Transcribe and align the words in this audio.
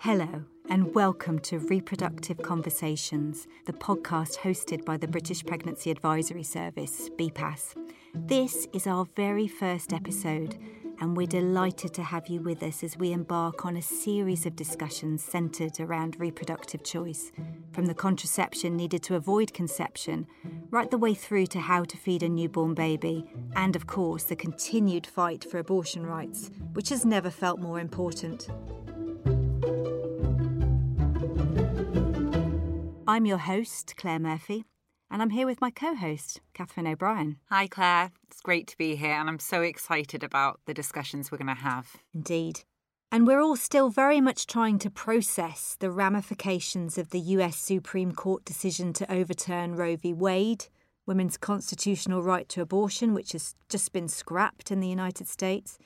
Hello, 0.00 0.44
and 0.70 0.94
welcome 0.94 1.40
to 1.40 1.58
Reproductive 1.58 2.40
Conversations, 2.40 3.48
the 3.66 3.72
podcast 3.72 4.38
hosted 4.38 4.84
by 4.84 4.96
the 4.96 5.08
British 5.08 5.44
Pregnancy 5.44 5.90
Advisory 5.90 6.44
Service, 6.44 7.10
BPAS. 7.18 7.74
This 8.14 8.68
is 8.72 8.86
our 8.86 9.08
very 9.16 9.48
first 9.48 9.92
episode, 9.92 10.56
and 11.00 11.16
we're 11.16 11.26
delighted 11.26 11.94
to 11.94 12.04
have 12.04 12.28
you 12.28 12.40
with 12.40 12.62
us 12.62 12.84
as 12.84 12.96
we 12.96 13.10
embark 13.10 13.66
on 13.66 13.76
a 13.76 13.82
series 13.82 14.46
of 14.46 14.54
discussions 14.54 15.24
centred 15.24 15.80
around 15.80 16.20
reproductive 16.20 16.84
choice, 16.84 17.32
from 17.72 17.86
the 17.86 17.94
contraception 17.94 18.76
needed 18.76 19.02
to 19.02 19.16
avoid 19.16 19.52
conception, 19.52 20.28
right 20.70 20.92
the 20.92 20.96
way 20.96 21.12
through 21.12 21.46
to 21.46 21.58
how 21.58 21.82
to 21.82 21.96
feed 21.96 22.22
a 22.22 22.28
newborn 22.28 22.72
baby, 22.72 23.28
and 23.56 23.74
of 23.74 23.88
course, 23.88 24.22
the 24.22 24.36
continued 24.36 25.08
fight 25.08 25.44
for 25.44 25.58
abortion 25.58 26.06
rights, 26.06 26.52
which 26.74 26.88
has 26.88 27.04
never 27.04 27.30
felt 27.30 27.58
more 27.58 27.80
important. 27.80 28.48
I'm 33.08 33.24
your 33.24 33.38
host, 33.38 33.94
Claire 33.96 34.18
Murphy, 34.18 34.66
and 35.10 35.22
I'm 35.22 35.30
here 35.30 35.46
with 35.46 35.62
my 35.62 35.70
co 35.70 35.94
host, 35.94 36.42
Catherine 36.52 36.86
O'Brien. 36.86 37.38
Hi, 37.48 37.66
Claire. 37.66 38.12
It's 38.26 38.42
great 38.42 38.66
to 38.66 38.76
be 38.76 38.96
here, 38.96 39.14
and 39.14 39.30
I'm 39.30 39.38
so 39.38 39.62
excited 39.62 40.22
about 40.22 40.60
the 40.66 40.74
discussions 40.74 41.32
we're 41.32 41.38
going 41.38 41.48
to 41.48 41.54
have. 41.54 41.96
Indeed. 42.12 42.64
And 43.10 43.26
we're 43.26 43.40
all 43.40 43.56
still 43.56 43.88
very 43.88 44.20
much 44.20 44.46
trying 44.46 44.78
to 44.80 44.90
process 44.90 45.74
the 45.80 45.90
ramifications 45.90 46.98
of 46.98 47.08
the 47.08 47.20
US 47.20 47.56
Supreme 47.56 48.12
Court 48.12 48.44
decision 48.44 48.92
to 48.92 49.10
overturn 49.10 49.74
Roe 49.74 49.96
v. 49.96 50.12
Wade, 50.12 50.66
women's 51.06 51.38
constitutional 51.38 52.22
right 52.22 52.46
to 52.50 52.60
abortion, 52.60 53.14
which 53.14 53.32
has 53.32 53.54
just 53.70 53.90
been 53.94 54.08
scrapped 54.08 54.70
in 54.70 54.80
the 54.80 54.86
United 54.86 55.28
States 55.28 55.78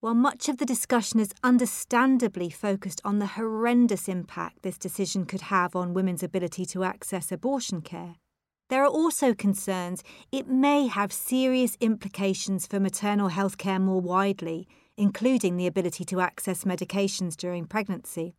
while 0.00 0.14
much 0.14 0.48
of 0.48 0.58
the 0.58 0.66
discussion 0.66 1.18
is 1.18 1.34
understandably 1.42 2.50
focused 2.50 3.00
on 3.04 3.18
the 3.18 3.26
horrendous 3.26 4.08
impact 4.08 4.62
this 4.62 4.78
decision 4.78 5.24
could 5.24 5.40
have 5.42 5.74
on 5.74 5.92
women's 5.92 6.22
ability 6.22 6.64
to 6.64 6.84
access 6.84 7.32
abortion 7.32 7.80
care, 7.80 8.14
there 8.68 8.84
are 8.84 8.88
also 8.88 9.34
concerns 9.34 10.04
it 10.30 10.46
may 10.46 10.86
have 10.86 11.12
serious 11.12 11.76
implications 11.80 12.66
for 12.66 12.78
maternal 12.78 13.28
health 13.28 13.56
care 13.56 13.78
more 13.78 14.00
widely, 14.00 14.68
including 14.96 15.56
the 15.56 15.66
ability 15.66 16.04
to 16.04 16.20
access 16.20 16.64
medications 16.64 17.36
during 17.36 17.64
pregnancy. 17.64 18.34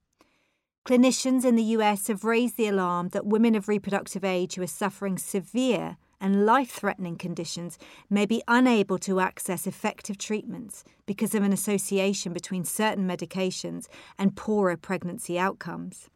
Clinicians 0.86 1.44
in 1.44 1.56
the 1.56 1.64
US 1.76 2.08
have 2.08 2.24
raised 2.24 2.58
the 2.58 2.68
alarm 2.68 3.10
that 3.10 3.26
women 3.26 3.56
of 3.56 3.68
reproductive 3.68 4.24
age 4.24 4.56
who 4.56 4.62
are 4.62 4.68
suffering 4.68 5.18
severe 5.18 5.98
and 6.22 6.46
life 6.46 6.72
threatening 6.72 7.16
conditions 7.16 7.78
may 8.10 8.26
be 8.26 8.44
unable 8.48 8.98
to 9.00 9.20
access 9.20 9.66
effective 9.66 10.18
treatments 10.18 10.84
because 11.06 11.34
of 11.34 11.44
an 11.44 11.54
association 11.54 12.34
between 12.34 12.64
certain 12.64 13.08
medications 13.08 13.88
and 14.18 14.36
poorer 14.36 14.78
pregnancy 14.78 15.40
outcomes. 15.40 16.10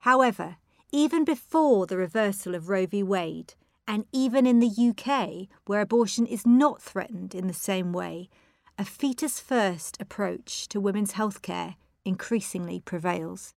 However, 0.00 0.56
even 0.92 1.24
before 1.24 1.86
the 1.86 1.96
reversal 1.96 2.54
of 2.54 2.68
Roe 2.68 2.86
v. 2.86 3.02
Wade, 3.02 3.54
and 3.88 4.04
even 4.12 4.46
in 4.46 4.60
the 4.60 4.68
UK, 4.68 5.48
where 5.66 5.80
abortion 5.80 6.26
is 6.26 6.46
not 6.46 6.82
threatened 6.82 7.34
in 7.34 7.46
the 7.46 7.54
same 7.54 7.92
way, 7.92 8.28
a 8.78 8.84
fetus 8.84 9.40
first 9.40 9.96
approach 10.00 10.68
to 10.68 10.80
women's 10.80 11.14
healthcare 11.14 11.76
increasingly 12.04 12.80
prevails. 12.80 13.54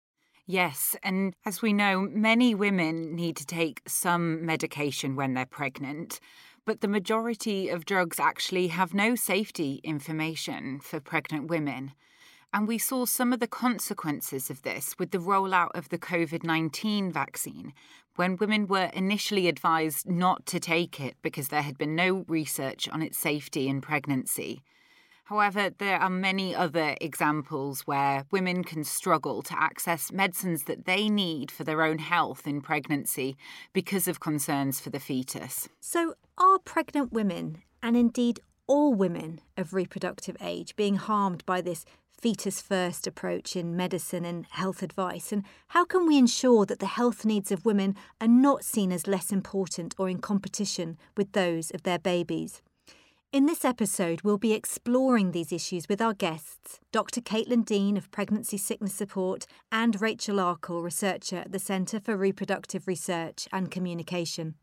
Yes, 0.52 0.96
and 1.04 1.36
as 1.46 1.62
we 1.62 1.74
know, 1.74 2.02
many 2.02 2.56
women 2.56 3.14
need 3.14 3.38
to 3.38 3.46
take 3.46 3.84
some 3.86 4.44
medication 4.44 5.16
when 5.16 5.36
they're 5.36 5.46
pregnant, 5.46 6.20
but 6.66 6.82
the 6.82 6.88
majority 6.88 7.70
of 7.70 7.86
drugs 7.86 8.20
actually 8.20 8.70
have 8.70 8.92
no 8.92 9.14
safety 9.14 9.80
information 9.84 10.80
for 10.80 11.00
pregnant 11.00 11.52
women. 11.52 11.92
And 12.52 12.68
we 12.68 12.80
saw 12.80 13.06
some 13.06 13.32
of 13.32 13.40
the 13.40 13.46
consequences 13.46 14.50
of 14.50 14.64
this 14.64 14.96
with 14.98 15.12
the 15.12 15.20
rollout 15.20 15.70
of 15.76 15.90
the 15.90 16.00
COVID 16.00 16.44
19 16.44 17.12
vaccine, 17.12 17.72
when 18.16 18.36
women 18.38 18.66
were 18.66 18.90
initially 18.92 19.48
advised 19.50 20.10
not 20.10 20.48
to 20.48 20.60
take 20.60 21.00
it 21.00 21.16
because 21.22 21.50
there 21.50 21.62
had 21.62 21.78
been 21.78 21.96
no 21.96 22.26
research 22.28 22.90
on 22.90 23.04
its 23.04 23.20
safety 23.20 23.68
in 23.68 23.82
pregnancy. 23.82 24.64
However, 25.30 25.70
there 25.78 26.02
are 26.02 26.10
many 26.10 26.56
other 26.56 26.96
examples 27.00 27.82
where 27.82 28.26
women 28.32 28.64
can 28.64 28.84
struggle 28.84 29.44
to 29.44 29.62
access 29.62 30.12
medicines 30.12 30.64
that 30.64 30.86
they 30.86 31.08
need 31.08 31.52
for 31.52 31.64
their 31.64 31.84
own 31.84 32.00
health 32.00 32.48
in 32.48 32.62
pregnancy 32.62 33.38
because 33.72 34.08
of 34.08 34.20
concerns 34.20 34.80
for 34.80 34.90
the 34.90 35.00
fetus. 35.00 35.70
So, 35.80 36.16
are 36.40 36.58
pregnant 36.58 37.14
women, 37.14 37.62
and 37.84 37.96
indeed 37.96 38.40
all 38.66 38.96
women 38.96 39.40
of 39.56 39.76
reproductive 39.76 40.36
age, 40.42 40.76
being 40.76 40.96
harmed 40.96 41.46
by 41.46 41.62
this 41.62 41.86
fetus 42.20 42.60
first 42.60 43.06
approach 43.06 43.56
in 43.56 43.78
medicine 43.78 44.26
and 44.26 44.48
health 44.50 44.82
advice? 44.82 45.32
And 45.32 45.44
how 45.68 45.86
can 45.86 46.08
we 46.08 46.18
ensure 46.18 46.66
that 46.66 46.80
the 46.80 46.88
health 46.88 47.24
needs 47.24 47.52
of 47.52 47.66
women 47.66 47.96
are 48.20 48.28
not 48.28 48.64
seen 48.64 48.92
as 48.92 49.06
less 49.06 49.32
important 49.32 49.94
or 50.00 50.10
in 50.10 50.22
competition 50.22 50.98
with 51.16 51.34
those 51.34 51.70
of 51.70 51.84
their 51.84 52.00
babies? 52.00 52.64
In 53.32 53.46
this 53.46 53.64
episode, 53.64 54.24
we'll 54.24 54.40
be 54.40 54.54
exploring 54.54 55.34
these 55.34 55.52
issues 55.52 55.88
with 55.88 56.02
our 56.02 56.16
guests, 56.16 56.80
Dr. 56.92 57.22
Caitlin 57.22 57.64
Dean 57.64 57.96
of 57.96 58.10
Pregnancy 58.10 58.58
Sickness 58.58 58.96
Support 58.96 59.46
and 59.72 60.02
Rachel 60.02 60.40
Arkell, 60.40 60.82
researcher 60.82 61.36
at 61.36 61.52
the 61.52 61.60
Centre 61.60 62.00
for 62.00 62.18
Reproductive 62.18 62.88
Research 62.88 63.48
and 63.54 63.70
Communication. 63.70 64.56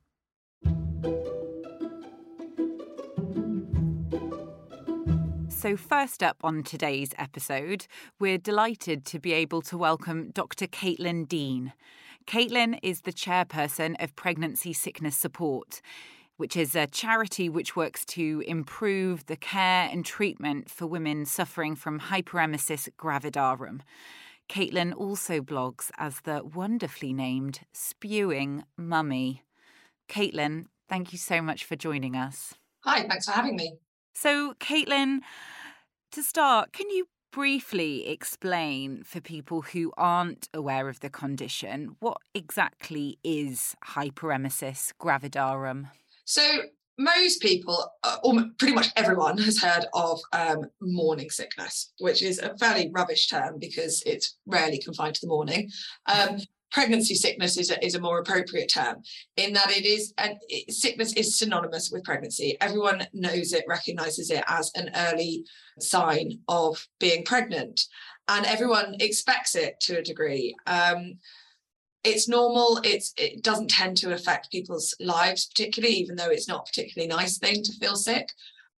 So, 5.49 5.76
first 5.76 6.25
up 6.25 6.38
on 6.43 6.65
today's 6.65 7.10
episode, 7.16 7.87
we're 8.19 8.37
delighted 8.37 9.05
to 9.06 9.21
be 9.21 9.32
able 9.32 9.62
to 9.62 9.78
welcome 9.78 10.32
Dr. 10.32 10.66
Caitlin 10.66 11.28
Dean. 11.28 11.72
Caitlin 12.26 12.81
is 12.82 13.03
the 13.03 13.12
chairperson 13.12 13.94
of 14.03 14.16
Pregnancy 14.16 14.72
Sickness 14.72 15.16
Support 15.16 15.81
which 16.36 16.56
is 16.56 16.74
a 16.74 16.86
charity 16.86 17.48
which 17.48 17.76
works 17.76 18.04
to 18.04 18.42
improve 18.47 19.26
the 19.26 19.36
care 19.36 19.88
and 19.91 20.04
treatment 20.04 20.70
for 20.70 20.86
women 20.86 21.24
suffering 21.24 21.74
from 21.74 22.00
hyperemesis 22.00 22.88
gravidarum. 22.98 23.80
Caitlin 24.48 24.94
also 24.96 25.41
blogs 25.41 25.91
as 25.98 26.20
the 26.20 26.42
wonderfully 26.44 27.12
named 27.12 27.60
Spewing 27.72 28.64
Mummy. 28.76 29.42
Caitlin, 30.08 30.66
thank 30.88 31.12
you 31.12 31.19
so 31.19 31.42
much 31.42 31.64
for 31.64 31.75
joining 31.75 32.14
us. 32.14 32.54
Hi, 32.84 33.06
thanks 33.08 33.26
for 33.26 33.32
having 33.32 33.56
me. 33.56 33.78
So, 34.14 34.54
Caitlin, 34.60 35.20
to 36.12 36.22
start, 36.22 36.72
can 36.72 36.88
you 36.91 37.08
briefly 37.32 38.08
explain 38.08 39.02
for 39.02 39.20
people 39.20 39.60
who 39.60 39.92
aren't 39.98 40.48
aware 40.54 40.88
of 40.88 41.00
the 41.00 41.10
condition 41.10 41.96
what 41.98 42.19
exactly 42.32 43.19
is 43.22 43.75
hyperemesis 43.84 44.92
gravidarum? 44.98 45.91
So 46.26 46.42
most 46.98 47.41
people, 47.41 47.91
uh, 48.04 48.16
or 48.22 48.34
pretty 48.59 48.75
much 48.75 48.88
everyone, 48.97 49.38
has 49.38 49.59
heard 49.59 49.87
of 49.94 50.20
um, 50.32 50.64
morning 50.81 51.31
sickness, 51.31 51.92
which 51.98 52.22
is 52.22 52.38
a 52.38 52.56
fairly 52.59 52.91
rubbish 52.92 53.28
term 53.28 53.59
because 53.59 54.03
it's 54.04 54.37
rarely 54.47 54.78
confined 54.78 55.14
to 55.14 55.20
the 55.22 55.28
morning. 55.28 55.70
Um, 56.06 56.38
pregnancy 56.72 57.14
sickness 57.14 57.56
is 57.56 57.70
a, 57.70 57.84
is 57.84 57.94
a 57.94 58.00
more 58.00 58.19
appropriate 58.19 58.70
term 58.72 58.97
in 59.37 59.53
that 59.53 59.70
it 59.70 59.87
is 59.87 60.12
and 60.19 60.37
sickness 60.69 61.12
is 61.12 61.38
synonymous 61.38 61.91
with 61.92 62.03
pregnancy 62.03 62.56
everyone 62.60 63.06
knows 63.12 63.53
it 63.53 63.64
recognizes 63.69 64.31
it 64.31 64.43
as 64.48 64.72
an 64.75 64.91
early 64.97 65.44
sign 65.78 66.38
of 66.48 66.84
being 66.98 67.25
pregnant 67.25 67.82
and 68.28 68.44
everyone 68.47 68.97
expects 68.98 69.54
it 69.54 69.78
to 69.78 69.98
a 69.98 70.03
degree 70.03 70.54
um, 70.66 71.14
it's 72.06 72.28
normal. 72.28 72.81
It's 72.84 73.12
it 73.17 73.43
doesn't 73.43 73.69
tend 73.69 73.97
to 73.99 74.12
affect 74.12 74.53
people's 74.53 74.94
lives 75.00 75.47
particularly 75.47 75.94
even 75.97 76.17
though 76.17 76.31
it's 76.31 76.49
not 76.49 76.61
a 76.61 76.71
particularly 76.71 77.09
nice 77.09 77.39
thing 77.39 77.62
to 77.62 77.72
feel 77.72 77.97
sick. 77.97 78.31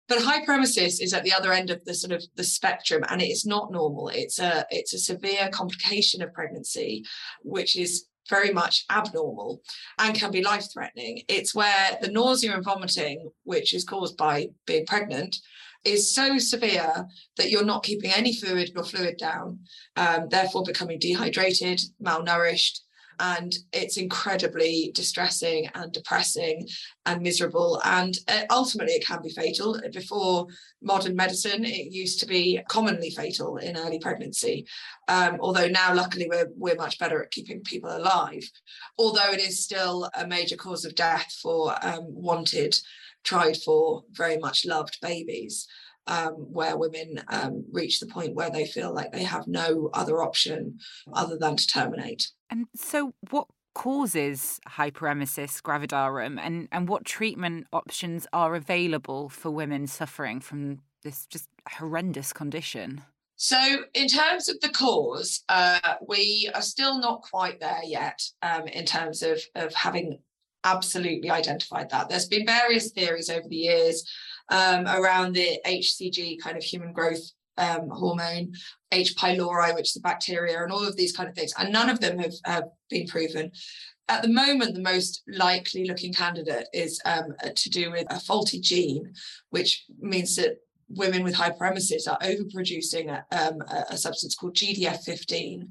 But 0.08 0.20
hyperemesis 0.20 1.02
is 1.02 1.14
at 1.14 1.26
the 1.26 1.34
other 1.34 1.52
end 1.52 1.70
of 1.70 1.84
the 1.84 1.94
sort 1.94 2.14
of 2.14 2.24
the 2.36 2.46
spectrum 2.46 3.04
and 3.10 3.22
it's 3.22 3.46
not 3.46 3.72
normal. 3.72 4.08
It's 4.08 4.40
a 4.40 4.66
it's 4.70 4.94
a 4.94 5.00
severe 5.00 5.50
complication 5.52 6.22
of 6.22 6.34
pregnancy 6.34 7.06
which 7.44 7.76
is 7.76 8.06
very 8.30 8.52
much 8.52 8.86
abnormal 8.90 9.62
and 10.00 10.16
can 10.16 10.32
be 10.32 10.44
life 10.44 10.66
threatening 10.74 11.22
it's 11.30 11.56
where 11.56 11.98
the 12.02 12.12
nausea 12.12 12.54
and 12.54 12.62
vomiting 12.62 13.32
which 13.44 13.74
is 13.74 13.86
caused 13.86 14.18
by 14.18 14.50
being 14.66 14.86
pregnant 14.86 15.38
is 15.86 16.14
so 16.14 16.38
severe 16.38 17.08
that 17.38 17.50
you're 17.50 17.64
not 17.64 17.84
keeping 17.84 18.12
any 18.12 18.36
fluid 18.36 18.70
or 18.76 18.84
fluid 18.84 19.16
down 19.16 19.60
um, 19.96 20.28
therefore 20.28 20.62
becoming 20.64 21.00
dehydrated 21.00 21.80
malnourished 22.04 22.82
and 23.20 23.54
it's 23.74 23.98
incredibly 23.98 24.92
distressing 24.94 25.70
and 25.76 25.92
depressing 25.92 26.68
and 27.06 27.22
miserable. 27.22 27.82
And 27.86 28.18
uh, 28.28 28.44
ultimately 28.50 28.94
it 28.94 29.06
can 29.06 29.22
be 29.22 29.30
fatal. 29.30 29.80
Before 29.92 30.48
modern 30.82 31.16
medicine 31.16 31.66
it 31.66 31.92
used 31.92 32.20
to 32.20 32.26
be 32.26 32.60
commonly 32.68 33.10
fatal 33.10 33.58
in 33.58 33.78
early 33.78 34.00
pregnancy. 34.00 34.66
Um, 35.08 35.38
although 35.40 35.68
now 35.68 35.94
luckily 35.94 36.28
we're, 36.30 36.50
we're 36.56 36.76
much 36.76 37.00
better 37.00 37.22
at 37.22 37.32
keeping 37.32 37.62
people 37.62 37.96
alive. 37.96 38.44
Although 38.98 39.32
it 39.32 39.40
is 39.40 39.64
still 39.64 40.10
a 40.16 40.28
major 40.28 40.56
cause 40.56 40.86
of 40.86 40.96
death 40.96 41.32
for 41.42 41.76
um, 41.86 42.06
wanted 42.08 42.78
tried 43.24 43.58
for 43.58 44.04
very 44.12 44.38
much 44.38 44.66
loved 44.66 44.98
babies 45.02 45.68
um, 46.08 46.34
where 46.52 46.78
women 46.78 47.24
um, 47.28 47.66
reach 47.72 48.00
the 48.00 48.08
point 48.08 48.36
where 48.36 48.50
they 48.50 48.66
feel 48.66 48.94
like 48.94 49.12
they 49.12 49.24
have 49.24 49.48
no 49.48 49.90
other 49.94 50.22
option 50.22 50.80
other 51.14 51.38
than 51.38 51.56
to 51.56 51.68
terminate. 51.68 52.32
And 52.50 52.68
so, 52.76 53.14
what 53.30 53.48
causes 53.74 54.60
hyperemesis 54.68 55.62
gravidarum, 55.62 56.40
and, 56.40 56.68
and 56.72 56.90
what 56.90 57.06
treatment 57.06 57.68
options 57.72 58.26
are 58.34 58.56
available 58.56 59.30
for 59.30 59.52
women 59.52 59.86
suffering 59.86 60.40
from 60.40 60.80
this 61.04 61.28
just 61.28 61.48
horrendous 61.70 62.34
condition? 62.34 63.02
So, 63.36 63.84
in 63.94 64.08
terms 64.08 64.50
of 64.50 64.60
the 64.62 64.70
cause, 64.70 65.44
uh, 65.48 65.96
we 66.08 66.50
are 66.56 66.62
still 66.62 67.00
not 67.00 67.22
quite 67.22 67.60
there 67.60 67.84
yet 67.84 68.20
um, 68.42 68.68
in 68.68 68.84
terms 68.86 69.22
of, 69.22 69.40
of 69.54 69.76
having 69.76 70.18
absolutely 70.64 71.30
identified 71.30 71.92
that. 71.92 72.10
There's 72.10 72.28
been 72.28 72.46
various 72.46 72.92
theories 72.92 73.30
over 73.30 73.48
the 73.48 73.56
years 73.56 74.12
um, 74.50 74.88
around 74.88 75.34
the 75.34 75.60
HCG 75.66 76.40
kind 76.40 76.58
of 76.58 76.64
human 76.64 76.94
growth 76.94 77.32
um, 77.58 77.90
hormone, 77.90 78.54
H. 78.92 79.16
pylori, 79.16 79.76
which 79.76 79.92
is 79.92 79.98
a 79.98 80.02
bacteria, 80.02 80.62
and 80.64 80.72
all 80.72 80.86
of 80.86 80.96
these 80.96 81.16
kind 81.16 81.28
of 81.30 81.36
things, 81.36 81.54
and 81.58 81.72
none 81.72 81.90
of 81.90 82.00
them 82.00 82.20
have, 82.46 82.66
been 82.90 83.08
proven. 83.08 83.52
At 84.08 84.22
the 84.22 84.30
moment, 84.30 84.74
the 84.74 84.82
most 84.82 85.24
likely 85.28 85.86
looking 85.86 86.14
candidate 86.14 86.68
is 86.72 87.02
um, 87.04 87.34
to 87.54 87.70
do 87.70 87.92
with 87.92 88.08
a 88.10 88.20
faulty 88.20 88.62
gene, 88.62 89.12
which 89.50 89.84
means 90.00 90.38
that 90.38 90.60
women 90.88 91.22
with 91.24 91.36
hyperemesis 91.36 92.08
are 92.08 92.20
overproducing 92.20 93.10
a, 93.10 93.26
um, 93.38 93.62
a 93.90 93.98
substance 93.98 94.36
called 94.36 94.56
GDF15, 94.56 95.68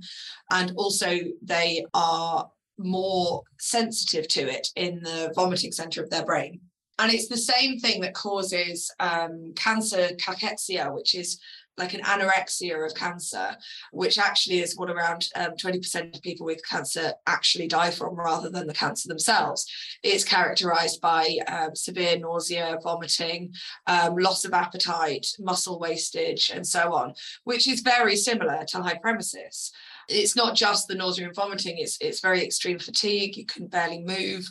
and 0.51 0.73
also 0.77 1.17
they 1.41 1.87
are 1.95 2.51
more 2.79 3.43
sensitive 3.59 4.29
to 4.29 4.43
it 4.43 4.69
in 4.77 5.01
the 5.03 5.33
vomiting 5.35 5.73
center 5.73 6.03
of 6.03 6.11
their 6.11 6.25
brain. 6.25 6.61
And 6.99 7.13
it's 7.13 7.29
the 7.29 7.37
same 7.37 7.79
thing 7.79 8.01
that 8.01 8.15
causes 8.15 8.91
um, 9.01 9.53
cancer 9.55 10.09
cachexia, 10.19 10.95
which 10.95 11.15
is 11.15 11.39
like 11.79 11.95
an 11.95 12.01
anorexia 12.03 12.87
of 12.87 12.95
cancer, 12.95 13.57
which 13.93 14.19
actually 14.19 14.61
is 14.61 14.77
what 14.77 14.91
around 14.91 15.29
um, 15.37 15.53
20% 15.53 16.15
of 16.15 16.23
people 16.23 16.47
with 16.47 16.67
cancer 16.67 17.13
actually 17.27 17.69
die 17.69 17.91
from 17.91 18.15
rather 18.15 18.49
than 18.49 18.67
the 18.67 18.75
cancer 18.75 19.09
themselves. 19.09 19.67
It's 20.03 20.25
characterized 20.25 21.01
by 21.01 21.39
um, 21.49 21.75
severe 21.75 22.19
nausea, 22.19 22.79
vomiting, 22.83 23.53
um, 23.87 24.17
loss 24.17 24.45
of 24.45 24.55
appetite, 24.55 25.27
muscle 25.39 25.79
wastage, 25.79 26.51
and 26.51 26.67
so 26.67 26.95
on, 26.95 27.15
which 27.45 27.69
is 27.69 27.81
very 27.81 28.17
similar 28.17 28.65
to 28.69 28.79
hyperemesis 28.79 29.71
it's 30.09 30.37
not 30.37 30.55
just 30.55 30.87
the 30.87 30.95
nausea 30.95 31.27
and 31.27 31.35
vomiting 31.35 31.79
it's 31.79 31.99
it's 32.01 32.21
very 32.21 32.45
extreme 32.45 32.79
fatigue 32.79 33.37
you 33.37 33.45
can 33.45 33.67
barely 33.67 34.03
move 34.03 34.45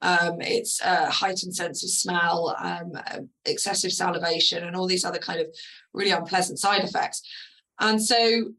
um, 0.00 0.40
it's 0.40 0.80
a 0.80 1.10
heightened 1.10 1.54
sense 1.54 1.84
of 1.84 1.90
smell 1.90 2.56
um, 2.58 2.92
excessive 3.44 3.92
salivation 3.92 4.64
and 4.64 4.74
all 4.74 4.86
these 4.86 5.04
other 5.04 5.18
kind 5.18 5.40
of 5.40 5.46
really 5.92 6.10
unpleasant 6.10 6.58
side 6.58 6.84
effects. 6.84 7.22
And 7.80 8.02
so 8.02 8.52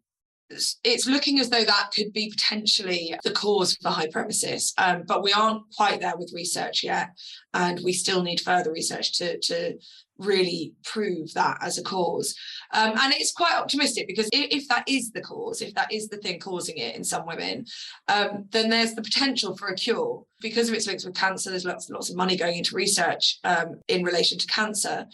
it's 0.84 1.08
looking 1.08 1.40
as 1.40 1.50
though 1.50 1.64
that 1.64 1.92
could 1.96 2.14
be 2.14 2.30
potentially 2.30 3.16
the 3.24 3.32
cause 3.32 3.76
for 3.82 3.90
hyperemesis, 3.90 4.74
um, 4.78 5.04
but 5.08 5.24
we 5.24 5.34
aren't 5.34 5.64
quite 5.76 6.00
there 6.00 6.16
with 6.16 6.32
research 6.36 6.84
yet, 6.84 7.10
and 7.54 7.80
we 7.84 7.92
still 7.92 8.22
need 8.22 8.40
further 8.40 8.72
research 8.72 9.18
to, 9.18 9.40
to 9.40 9.78
really 10.18 10.74
prove 10.84 11.34
that 11.34 11.58
as 11.62 11.78
a 11.78 11.84
cause. 11.84 12.36
Um, 12.74 12.94
and 13.00 13.14
it's 13.14 13.32
quite 13.32 13.56
optimistic 13.56 14.08
because 14.08 14.30
if, 14.32 14.64
if, 14.64 14.68
that 14.68 14.84
is 14.88 15.12
the 15.12 15.22
cause, 15.22 15.62
if 15.62 15.74
that 15.76 15.92
is 15.92 16.08
the 16.08 16.18
thing 16.18 16.40
causing 16.40 16.78
it 16.78 16.96
in 16.96 17.04
some 17.04 17.26
women, 17.26 17.66
um, 18.08 18.46
then 18.52 18.70
there's 18.70 18.94
the 18.94 19.02
potential 19.02 19.56
for 19.56 19.68
a 19.68 19.76
cure. 19.76 20.24
Because 20.42 20.68
of 20.68 20.76
its 20.76 20.88
links 20.88 21.06
with 21.06 21.16
cancer, 21.16 21.50
there's 21.50 21.66
lots, 21.66 21.88
and 21.88 21.96
lots 21.96 22.10
of 22.10 22.18
money 22.18 22.36
going 22.36 22.58
into 22.58 22.76
research 22.76 23.40
um, 23.44 23.80
in 23.88 24.04
relation 24.04 24.38
to 24.38 24.48
cancer. 24.48 25.06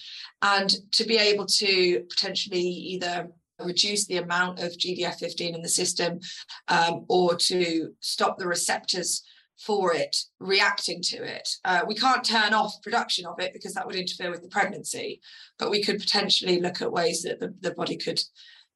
And 0.41 0.73
to 0.93 1.05
be 1.05 1.17
able 1.17 1.45
to 1.45 2.03
potentially 2.09 2.61
either 2.61 3.29
reduce 3.59 4.05
the 4.05 4.17
amount 4.17 4.59
of 4.59 4.71
GDF15 4.71 5.55
in 5.55 5.61
the 5.61 5.69
system 5.69 6.19
um, 6.67 7.05
or 7.09 7.35
to 7.35 7.93
stop 7.99 8.37
the 8.37 8.47
receptors 8.47 9.23
for 9.65 9.93
it 9.93 10.15
reacting 10.39 11.01
to 11.01 11.17
it. 11.17 11.49
Uh, 11.65 11.81
we 11.87 11.95
can't 11.95 12.23
turn 12.23 12.53
off 12.53 12.81
production 12.81 13.25
of 13.25 13.39
it 13.39 13.53
because 13.53 13.73
that 13.73 13.85
would 13.85 13.95
interfere 13.95 14.31
with 14.31 14.41
the 14.41 14.47
pregnancy, 14.47 15.21
but 15.57 15.69
we 15.69 15.83
could 15.83 15.99
potentially 15.99 16.61
look 16.61 16.81
at 16.81 16.91
ways 16.91 17.23
that 17.23 17.39
the, 17.39 17.53
the 17.61 17.71
body 17.71 17.97
could 17.97 18.21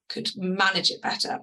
could 0.09 0.29
manage 0.35 0.91
it 0.91 1.01
better. 1.01 1.39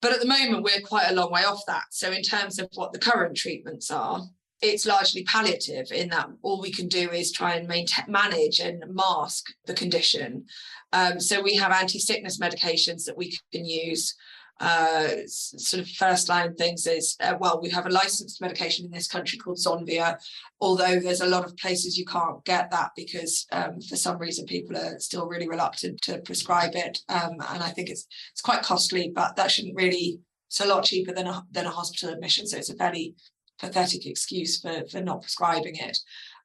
But 0.00 0.12
at 0.12 0.20
the 0.20 0.26
moment, 0.26 0.64
we're 0.64 0.80
quite 0.80 1.10
a 1.10 1.14
long 1.14 1.30
way 1.30 1.44
off 1.44 1.62
that. 1.66 1.84
So 1.90 2.10
in 2.10 2.22
terms 2.22 2.58
of 2.58 2.68
what 2.74 2.92
the 2.92 2.98
current 2.98 3.36
treatments 3.36 3.90
are, 3.90 4.22
it's 4.60 4.86
largely 4.86 5.24
palliative 5.24 5.92
in 5.92 6.08
that 6.08 6.28
all 6.42 6.60
we 6.60 6.72
can 6.72 6.88
do 6.88 7.10
is 7.10 7.30
try 7.30 7.54
and 7.54 7.68
maintain, 7.68 8.06
manage 8.08 8.60
and 8.60 8.82
mask 8.88 9.46
the 9.66 9.74
condition. 9.74 10.46
Um, 10.92 11.20
so 11.20 11.42
we 11.42 11.56
have 11.56 11.72
anti-sickness 11.72 12.38
medications 12.38 13.04
that 13.04 13.16
we 13.16 13.36
can 13.52 13.64
use 13.64 14.14
uh, 14.60 15.08
sort 15.26 15.82
of 15.82 15.88
first 15.90 16.28
line 16.28 16.54
things 16.54 16.86
is 16.86 17.16
uh, 17.20 17.34
well, 17.40 17.60
we 17.60 17.70
have 17.70 17.86
a 17.86 17.90
licensed 17.90 18.40
medication 18.40 18.84
in 18.84 18.90
this 18.90 19.08
country 19.08 19.38
called 19.38 19.58
Xonvea, 19.58 20.16
although 20.60 21.00
there's 21.00 21.20
a 21.20 21.26
lot 21.26 21.44
of 21.44 21.56
places 21.56 21.98
you 21.98 22.04
can't 22.04 22.44
get 22.44 22.70
that 22.70 22.90
because 22.96 23.46
um, 23.52 23.80
for 23.80 23.96
some 23.96 24.18
reason 24.18 24.46
people 24.46 24.76
are 24.76 24.98
still 25.00 25.26
really 25.26 25.48
reluctant 25.48 26.00
to 26.02 26.18
prescribe 26.18 26.74
it, 26.74 26.98
um, 27.08 27.32
and 27.50 27.62
I 27.62 27.70
think 27.70 27.90
it's 27.90 28.06
it's 28.32 28.42
quite 28.42 28.62
costly, 28.62 29.10
but 29.14 29.36
that 29.36 29.50
shouldn't 29.50 29.76
really. 29.76 30.20
It's 30.46 30.60
a 30.60 30.66
lot 30.66 30.84
cheaper 30.84 31.12
than 31.12 31.26
a 31.26 31.44
than 31.50 31.66
a 31.66 31.70
hospital 31.70 32.14
admission, 32.14 32.46
so 32.46 32.56
it's 32.56 32.70
a 32.70 32.76
fairly 32.76 33.16
pathetic 33.58 34.06
excuse 34.06 34.60
for 34.60 34.84
for 34.90 35.00
not 35.00 35.22
prescribing 35.22 35.76
it. 35.76 35.98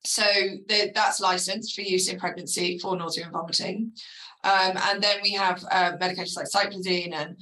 So 0.03 0.23
the, 0.67 0.91
that's 0.95 1.19
licensed 1.19 1.75
for 1.75 1.81
use 1.81 2.09
in 2.09 2.19
pregnancy 2.19 2.79
for 2.79 2.95
nausea 2.95 3.25
and 3.25 3.33
vomiting. 3.33 3.91
Um, 4.43 4.77
and 4.89 5.03
then 5.03 5.17
we 5.21 5.31
have 5.33 5.63
uh, 5.69 5.97
medications 5.97 6.37
like 6.37 6.47
cyclizine 6.47 7.13
and 7.13 7.37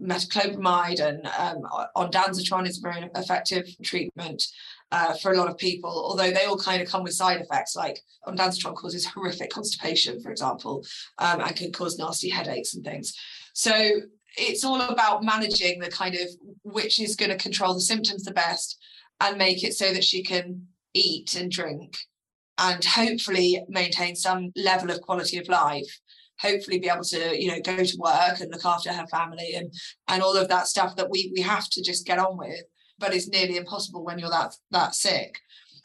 metoclopramide 0.00 1.00
and 1.00 1.26
um, 1.38 1.62
ondansetron 1.96 2.68
is 2.68 2.78
a 2.78 2.80
very 2.82 3.08
effective 3.16 3.66
treatment 3.82 4.46
uh, 4.92 5.14
for 5.14 5.32
a 5.32 5.36
lot 5.36 5.48
of 5.48 5.56
people, 5.56 5.90
although 5.90 6.30
they 6.30 6.44
all 6.44 6.58
kind 6.58 6.82
of 6.82 6.88
come 6.88 7.02
with 7.02 7.12
side 7.12 7.40
effects. 7.40 7.76
Like 7.76 8.00
ondansetron 8.26 8.74
causes 8.74 9.06
horrific 9.06 9.50
constipation, 9.50 10.20
for 10.20 10.30
example, 10.30 10.84
um, 11.18 11.40
and 11.40 11.56
can 11.56 11.72
cause 11.72 11.98
nasty 11.98 12.28
headaches 12.28 12.74
and 12.74 12.84
things. 12.84 13.14
So 13.52 13.72
it's 14.36 14.64
all 14.64 14.80
about 14.80 15.24
managing 15.24 15.80
the 15.80 15.90
kind 15.90 16.14
of 16.14 16.28
which 16.62 17.00
is 17.00 17.16
going 17.16 17.30
to 17.30 17.36
control 17.36 17.74
the 17.74 17.80
symptoms 17.80 18.24
the 18.24 18.32
best 18.32 18.78
and 19.20 19.36
make 19.36 19.64
it 19.64 19.74
so 19.74 19.92
that 19.92 20.04
she 20.04 20.22
can 20.22 20.66
eat 20.94 21.34
and 21.34 21.50
drink 21.50 21.96
and 22.58 22.84
hopefully 22.84 23.62
maintain 23.68 24.14
some 24.14 24.52
level 24.56 24.90
of 24.90 25.00
quality 25.00 25.38
of 25.38 25.48
life 25.48 26.00
hopefully 26.40 26.78
be 26.78 26.88
able 26.88 27.04
to 27.04 27.40
you 27.40 27.48
know 27.48 27.60
go 27.60 27.84
to 27.84 27.96
work 27.98 28.40
and 28.40 28.50
look 28.50 28.64
after 28.64 28.92
her 28.92 29.06
family 29.06 29.54
and 29.54 29.72
and 30.08 30.22
all 30.22 30.36
of 30.36 30.48
that 30.48 30.66
stuff 30.66 30.96
that 30.96 31.10
we 31.10 31.32
we 31.34 31.42
have 31.42 31.68
to 31.68 31.82
just 31.82 32.06
get 32.06 32.18
on 32.18 32.36
with 32.36 32.62
but 32.98 33.14
it's 33.14 33.28
nearly 33.28 33.56
impossible 33.56 34.04
when 34.04 34.18
you're 34.18 34.30
that 34.30 34.54
that 34.70 34.94
sick. 34.94 35.38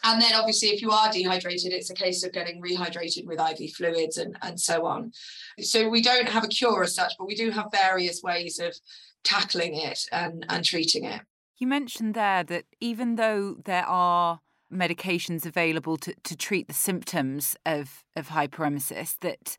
And 0.03 0.21
then 0.21 0.33
obviously 0.35 0.69
if 0.69 0.81
you 0.81 0.91
are 0.91 1.11
dehydrated 1.11 1.73
it's 1.73 1.89
a 1.89 1.95
case 1.95 2.23
of 2.23 2.31
getting 2.31 2.61
rehydrated 2.61 3.25
with 3.25 3.39
iv 3.39 3.71
fluids 3.71 4.17
and 4.17 4.37
and 4.41 4.59
so 4.59 4.85
on. 4.85 5.11
So 5.59 5.89
we 5.89 6.01
don't 6.01 6.29
have 6.29 6.43
a 6.43 6.49
cure 6.49 6.83
as 6.83 6.95
such 6.95 7.13
but 7.17 7.27
we 7.27 7.35
do 7.35 7.49
have 7.51 7.67
various 7.71 8.21
ways 8.21 8.59
of 8.59 8.75
tackling 9.23 9.75
it 9.75 9.99
and 10.11 10.45
and 10.49 10.63
treating 10.63 11.05
it. 11.05 11.21
You 11.57 11.67
mentioned 11.67 12.13
there 12.13 12.43
that 12.43 12.65
even 12.81 13.15
though 13.15 13.55
there 13.63 13.85
are 13.87 14.41
medications 14.71 15.45
available 15.45 15.97
to, 15.97 16.13
to 16.23 16.35
treat 16.35 16.67
the 16.67 16.73
symptoms 16.73 17.55
of, 17.65 18.03
of 18.15 18.29
hyperemesis, 18.29 19.17
that 19.21 19.57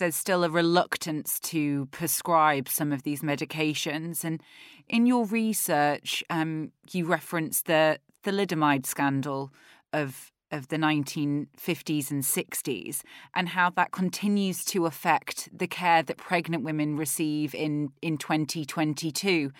there's 0.00 0.16
still 0.16 0.42
a 0.42 0.50
reluctance 0.50 1.38
to 1.38 1.86
prescribe 1.92 2.68
some 2.68 2.90
of 2.90 3.04
these 3.04 3.20
medications. 3.20 4.24
And 4.24 4.42
in 4.88 5.06
your 5.06 5.26
research, 5.26 6.24
um, 6.30 6.72
you 6.90 7.06
referenced 7.06 7.66
the 7.66 8.00
thalidomide 8.24 8.86
scandal 8.86 9.52
of 9.92 10.32
of 10.52 10.66
the 10.66 10.76
1950s 10.76 12.10
and 12.10 12.24
60s 12.24 13.02
and 13.36 13.50
how 13.50 13.70
that 13.70 13.92
continues 13.92 14.64
to 14.64 14.84
affect 14.84 15.48
the 15.56 15.68
care 15.68 16.02
that 16.02 16.16
pregnant 16.16 16.64
women 16.64 16.96
receive 16.96 17.54
in 17.54 17.92
in 18.02 18.18
2022 18.18 19.52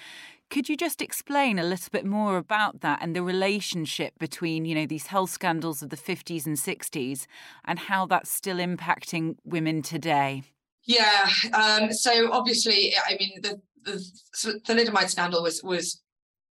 could 0.50 0.68
you 0.68 0.76
just 0.76 1.00
explain 1.00 1.58
a 1.58 1.64
little 1.64 1.88
bit 1.90 2.04
more 2.04 2.36
about 2.36 2.80
that 2.80 2.98
and 3.00 3.14
the 3.14 3.22
relationship 3.22 4.18
between, 4.18 4.64
you 4.64 4.74
know, 4.74 4.86
these 4.86 5.06
health 5.06 5.30
scandals 5.30 5.82
of 5.82 5.90
the 5.90 5.96
50s 5.96 6.44
and 6.44 6.56
60s 6.56 7.26
and 7.64 7.78
how 7.78 8.04
that's 8.06 8.30
still 8.30 8.56
impacting 8.56 9.36
women 9.44 9.80
today? 9.80 10.42
Yeah. 10.84 11.28
Um, 11.54 11.92
so 11.92 12.32
obviously, 12.32 12.92
I 13.06 13.16
mean, 13.18 13.40
the, 13.42 13.60
the 13.84 14.04
thalidomide 14.66 15.08
scandal 15.08 15.42
was 15.42 15.62
was 15.62 16.02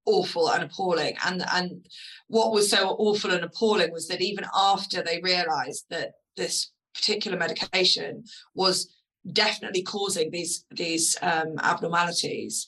awful 0.05 0.49
and 0.49 0.63
appalling. 0.63 1.15
And 1.25 1.43
and 1.51 1.85
what 2.27 2.51
was 2.51 2.69
so 2.69 2.89
awful 2.89 3.31
and 3.31 3.43
appalling 3.43 3.91
was 3.91 4.07
that 4.07 4.21
even 4.21 4.45
after 4.55 5.03
they 5.03 5.19
realised 5.21 5.85
that 5.89 6.13
this 6.37 6.71
particular 6.95 7.37
medication 7.37 8.23
was 8.55 8.95
definitely 9.33 9.83
causing 9.83 10.31
these 10.31 10.65
these 10.71 11.17
um, 11.21 11.55
abnormalities, 11.61 12.67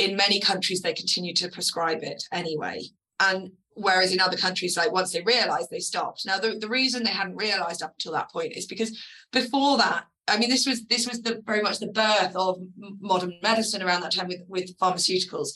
in 0.00 0.16
many 0.16 0.40
countries 0.40 0.80
they 0.80 0.92
continue 0.92 1.34
to 1.34 1.48
prescribe 1.48 2.02
it 2.02 2.22
anyway 2.32 2.80
and 3.20 3.50
whereas 3.74 4.12
in 4.12 4.20
other 4.20 4.36
countries 4.36 4.76
like 4.76 4.92
once 4.92 5.12
they 5.12 5.22
realized 5.22 5.68
they 5.70 5.78
stopped 5.78 6.26
now 6.26 6.38
the, 6.38 6.58
the 6.58 6.68
reason 6.68 7.02
they 7.02 7.10
hadn't 7.10 7.36
realized 7.36 7.82
up 7.82 7.92
until 7.92 8.12
that 8.12 8.30
point 8.30 8.52
is 8.56 8.66
because 8.66 8.98
before 9.32 9.76
that 9.78 10.04
I 10.30 10.38
mean, 10.38 10.48
this 10.48 10.66
was 10.66 10.84
this 10.86 11.08
was 11.08 11.22
the 11.22 11.42
very 11.44 11.60
much 11.60 11.78
the 11.78 11.88
birth 11.88 12.34
of 12.36 12.60
modern 13.00 13.34
medicine 13.42 13.82
around 13.82 14.02
that 14.02 14.12
time 14.12 14.28
with 14.28 14.42
with 14.48 14.78
pharmaceuticals. 14.78 15.48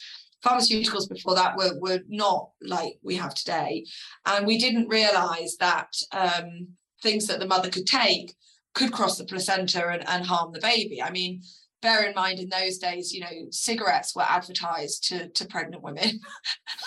Pharmaceuticals 0.44 1.08
before 1.08 1.34
that 1.36 1.56
were 1.56 1.78
were 1.78 2.00
not 2.08 2.50
like 2.60 2.98
we 3.02 3.14
have 3.16 3.34
today, 3.34 3.86
and 4.26 4.46
we 4.46 4.58
didn't 4.58 4.88
realise 4.88 5.56
that 5.58 5.88
um, 6.12 6.68
things 7.02 7.26
that 7.28 7.38
the 7.38 7.46
mother 7.46 7.70
could 7.70 7.86
take 7.86 8.34
could 8.74 8.92
cross 8.92 9.16
the 9.16 9.24
placenta 9.24 9.86
and, 9.88 10.06
and 10.08 10.26
harm 10.26 10.52
the 10.52 10.60
baby. 10.60 11.00
I 11.00 11.10
mean, 11.10 11.42
bear 11.84 12.04
in 12.04 12.14
mind 12.14 12.40
in 12.40 12.48
those 12.48 12.78
days, 12.78 13.12
you 13.12 13.20
know, 13.20 13.46
cigarettes 13.50 14.16
were 14.16 14.22
advertised 14.22 15.06
to, 15.08 15.28
to 15.28 15.44
pregnant 15.44 15.82
women, 15.82 16.18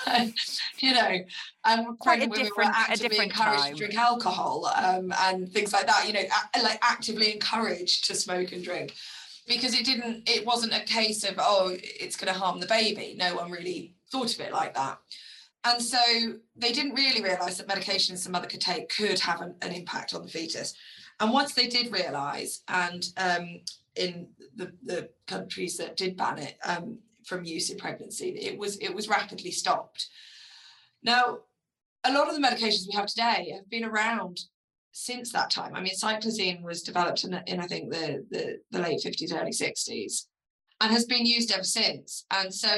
you 0.79 0.91
know, 0.91 1.19
and 1.65 1.99
pregnant 1.99 2.31
women 2.31 2.49
were 2.57 2.63
actively 2.63 3.19
encouraged 3.19 3.63
time. 3.63 3.73
to 3.73 3.77
drink 3.77 3.95
alcohol 3.95 4.69
um, 4.75 5.13
and 5.21 5.53
things 5.53 5.71
like 5.71 5.85
that, 5.85 6.07
you 6.07 6.13
know, 6.13 6.23
a- 6.55 6.63
like 6.63 6.79
actively 6.81 7.31
encouraged 7.31 8.05
to 8.05 8.15
smoke 8.15 8.51
and 8.51 8.63
drink 8.63 8.95
because 9.47 9.79
it 9.79 9.85
didn't, 9.85 10.27
it 10.27 10.43
wasn't 10.45 10.73
a 10.73 10.81
case 10.81 11.23
of, 11.23 11.35
oh, 11.37 11.77
it's 11.79 12.17
going 12.17 12.33
to 12.33 12.37
harm 12.37 12.59
the 12.59 12.65
baby. 12.65 13.15
No 13.17 13.35
one 13.35 13.51
really 13.51 13.93
thought 14.11 14.33
of 14.33 14.41
it 14.41 14.51
like 14.51 14.73
that. 14.73 14.97
And 15.63 15.81
so 15.81 15.99
they 16.55 16.71
didn't 16.71 16.95
really 16.95 17.21
realize 17.21 17.59
that 17.59 17.67
medications 17.67 18.23
the 18.23 18.31
mother 18.31 18.47
could 18.47 18.61
take 18.61 18.89
could 18.89 19.19
have 19.19 19.41
an, 19.41 19.53
an 19.61 19.73
impact 19.73 20.15
on 20.15 20.23
the 20.23 20.29
fetus. 20.29 20.73
And 21.19 21.31
once 21.31 21.53
they 21.53 21.67
did 21.67 21.91
realize, 21.91 22.61
and 22.67 23.07
um, 23.17 23.59
in 23.97 24.27
the, 24.55 24.71
the 24.83 25.09
countries 25.27 25.77
that 25.77 25.97
did 25.97 26.17
ban 26.17 26.39
it 26.39 26.57
um, 26.65 26.99
from 27.25 27.43
use 27.43 27.69
in 27.69 27.77
pregnancy, 27.77 28.29
it 28.29 28.57
was 28.57 28.77
it 28.77 28.93
was 28.93 29.09
rapidly 29.09 29.51
stopped. 29.51 30.07
Now, 31.03 31.39
a 32.03 32.13
lot 32.13 32.29
of 32.29 32.35
the 32.35 32.41
medications 32.41 32.87
we 32.87 32.95
have 32.95 33.07
today 33.07 33.51
have 33.55 33.69
been 33.69 33.85
around 33.85 34.39
since 34.91 35.31
that 35.31 35.51
time. 35.51 35.75
I 35.75 35.81
mean, 35.81 35.93
cyclizine 35.93 36.63
was 36.63 36.81
developed 36.81 37.23
in, 37.23 37.39
in 37.47 37.59
I 37.59 37.67
think 37.67 37.91
the, 37.91 38.25
the 38.31 38.57
the 38.71 38.79
late 38.79 39.01
50s, 39.03 39.33
early 39.33 39.51
60s, 39.51 40.25
and 40.81 40.91
has 40.91 41.05
been 41.05 41.25
used 41.25 41.51
ever 41.51 41.63
since. 41.63 42.25
And 42.31 42.53
so 42.53 42.69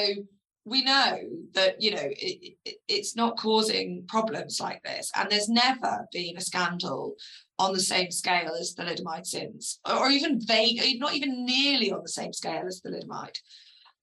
we 0.65 0.83
know 0.83 1.17
that 1.53 1.81
you 1.81 1.91
know 1.91 2.01
it, 2.03 2.55
it, 2.65 2.75
it's 2.87 3.15
not 3.15 3.37
causing 3.37 4.05
problems 4.07 4.59
like 4.59 4.81
this 4.83 5.11
and 5.15 5.29
there's 5.29 5.49
never 5.49 6.05
been 6.11 6.37
a 6.37 6.41
scandal 6.41 7.15
on 7.59 7.73
the 7.73 7.79
same 7.79 8.09
scale 8.09 8.51
as 8.59 8.73
thalidomide 8.73 9.25
since 9.25 9.79
or 9.85 10.09
even 10.09 10.39
vague 10.39 10.99
not 10.99 11.13
even 11.13 11.45
nearly 11.45 11.91
on 11.91 12.01
the 12.01 12.09
same 12.09 12.33
scale 12.33 12.63
as 12.67 12.81
thalidomide 12.81 13.37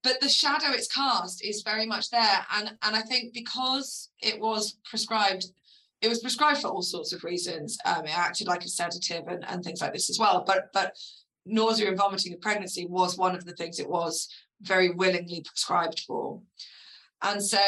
but 0.03 0.21
the 0.21 0.29
shadow 0.29 0.71
it's 0.71 0.87
cast 0.87 1.45
is 1.45 1.63
very 1.63 1.87
much 1.87 2.11
there 2.11 2.47
and 2.55 2.69
and 2.83 2.95
i 2.95 3.01
think 3.01 3.35
because 3.35 4.11
it 4.23 4.39
was 4.39 4.79
prescribed 4.85 5.47
it 6.03 6.09
was 6.09 6.21
prescribed 6.21 6.61
for 6.61 6.69
all 6.69 6.83
sorts 6.83 7.13
of 7.13 7.25
reasons 7.25 7.79
um, 7.87 8.05
it 8.05 8.17
acted 8.17 8.47
like 8.47 8.65
a 8.65 8.69
sedative 8.69 9.27
and, 9.29 9.45
and 9.49 9.65
things 9.65 9.81
like 9.81 9.93
this 9.93 10.11
as 10.11 10.19
well 10.19 10.45
but 10.47 10.69
but 10.73 10.95
nausea 11.47 11.89
and 11.89 11.97
vomiting 11.97 12.33
in 12.33 12.41
pregnancy 12.41 12.87
was 12.87 13.17
one 13.17 13.35
of 13.35 13.45
the 13.45 13.55
things 13.55 13.79
it 13.79 13.89
was 13.89 14.29
very 14.61 14.91
willingly 14.91 15.43
prescribed 15.43 16.01
for. 16.01 16.41
And 17.23 17.43
so 17.43 17.59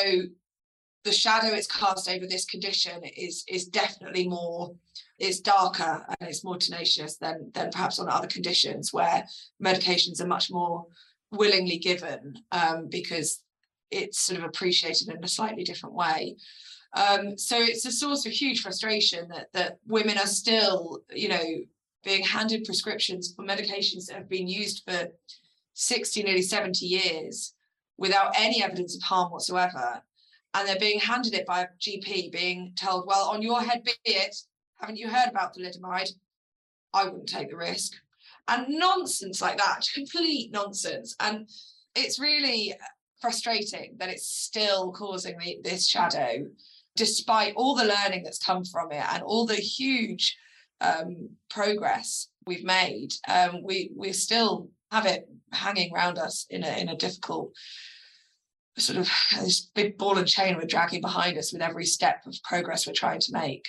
the 1.04 1.12
shadow 1.12 1.48
it's 1.54 1.66
cast 1.66 2.08
over 2.08 2.26
this 2.26 2.44
condition 2.44 3.02
is 3.16 3.44
is 3.48 3.66
definitely 3.66 4.28
more 4.28 4.74
it's 5.18 5.40
darker 5.40 6.04
and 6.08 6.28
it's 6.28 6.44
more 6.44 6.56
tenacious 6.56 7.16
than 7.16 7.50
than 7.54 7.70
perhaps 7.70 7.98
on 7.98 8.08
other 8.08 8.28
conditions 8.28 8.92
where 8.92 9.26
medications 9.62 10.20
are 10.20 10.26
much 10.26 10.50
more 10.50 10.86
willingly 11.30 11.78
given 11.78 12.34
um, 12.52 12.88
because 12.88 13.42
it's 13.90 14.20
sort 14.20 14.38
of 14.38 14.44
appreciated 14.44 15.08
in 15.08 15.22
a 15.22 15.28
slightly 15.28 15.64
different 15.64 15.94
way. 15.94 16.36
Um, 16.94 17.36
so 17.36 17.60
it's 17.60 17.84
a 17.84 17.92
source 17.92 18.24
of 18.26 18.32
huge 18.32 18.60
frustration 18.60 19.28
that 19.28 19.48
that 19.52 19.78
women 19.86 20.18
are 20.18 20.26
still, 20.26 21.00
you 21.12 21.28
know, 21.28 21.44
being 22.04 22.22
handed 22.22 22.64
prescriptions 22.64 23.34
for 23.34 23.44
medications 23.44 24.06
that 24.06 24.16
have 24.16 24.28
been 24.28 24.48
used 24.48 24.82
for 24.88 25.08
60, 25.74 26.22
nearly 26.22 26.42
70 26.42 26.86
years 26.86 27.54
without 27.98 28.32
any 28.36 28.62
evidence 28.62 28.96
of 28.96 29.02
harm 29.02 29.30
whatsoever. 29.30 30.02
And 30.54 30.66
they're 30.66 30.78
being 30.78 30.98
handed 30.98 31.34
it 31.34 31.46
by 31.46 31.62
a 31.62 31.66
GP, 31.80 32.32
being 32.32 32.72
told, 32.74 33.04
well, 33.06 33.28
on 33.28 33.42
your 33.42 33.60
head 33.60 33.84
be 33.84 33.92
it. 34.04 34.34
Haven't 34.80 34.96
you 34.96 35.08
heard 35.08 35.28
about 35.28 35.54
thalidomide? 35.54 36.10
I 36.94 37.04
wouldn't 37.04 37.28
take 37.28 37.50
the 37.50 37.56
risk. 37.56 37.92
And 38.46 38.66
nonsense 38.68 39.42
like 39.42 39.58
that, 39.58 39.80
complete 39.94 40.52
nonsense. 40.52 41.14
And 41.20 41.48
it's 41.94 42.18
really 42.18 42.74
frustrating 43.20 43.96
that 43.98 44.08
it's 44.08 44.26
still 44.26 44.92
causing 44.92 45.36
this 45.64 45.88
shadow, 45.88 46.46
despite 46.96 47.54
all 47.56 47.74
the 47.74 47.84
learning 47.84 48.22
that's 48.22 48.38
come 48.38 48.64
from 48.64 48.92
it 48.92 49.04
and 49.12 49.22
all 49.22 49.46
the 49.46 49.56
huge 49.56 50.36
um, 50.80 51.30
progress 51.50 52.28
we've 52.46 52.64
made. 52.64 53.12
Um, 53.28 53.62
we 53.62 53.90
we 53.96 54.12
still 54.12 54.70
have 54.92 55.06
it 55.06 55.28
hanging 55.52 55.92
around 55.94 56.18
us 56.18 56.46
in 56.50 56.62
a 56.62 56.80
in 56.80 56.88
a 56.88 56.96
difficult 56.96 57.52
sort 58.76 58.98
of 58.98 59.10
this 59.40 59.70
big 59.74 59.98
ball 59.98 60.18
and 60.18 60.28
chain 60.28 60.56
we're 60.56 60.64
dragging 60.64 61.00
behind 61.00 61.36
us 61.36 61.52
with 61.52 61.62
every 61.62 61.84
step 61.84 62.22
of 62.26 62.36
progress 62.44 62.86
we're 62.86 62.92
trying 62.92 63.20
to 63.20 63.32
make. 63.32 63.66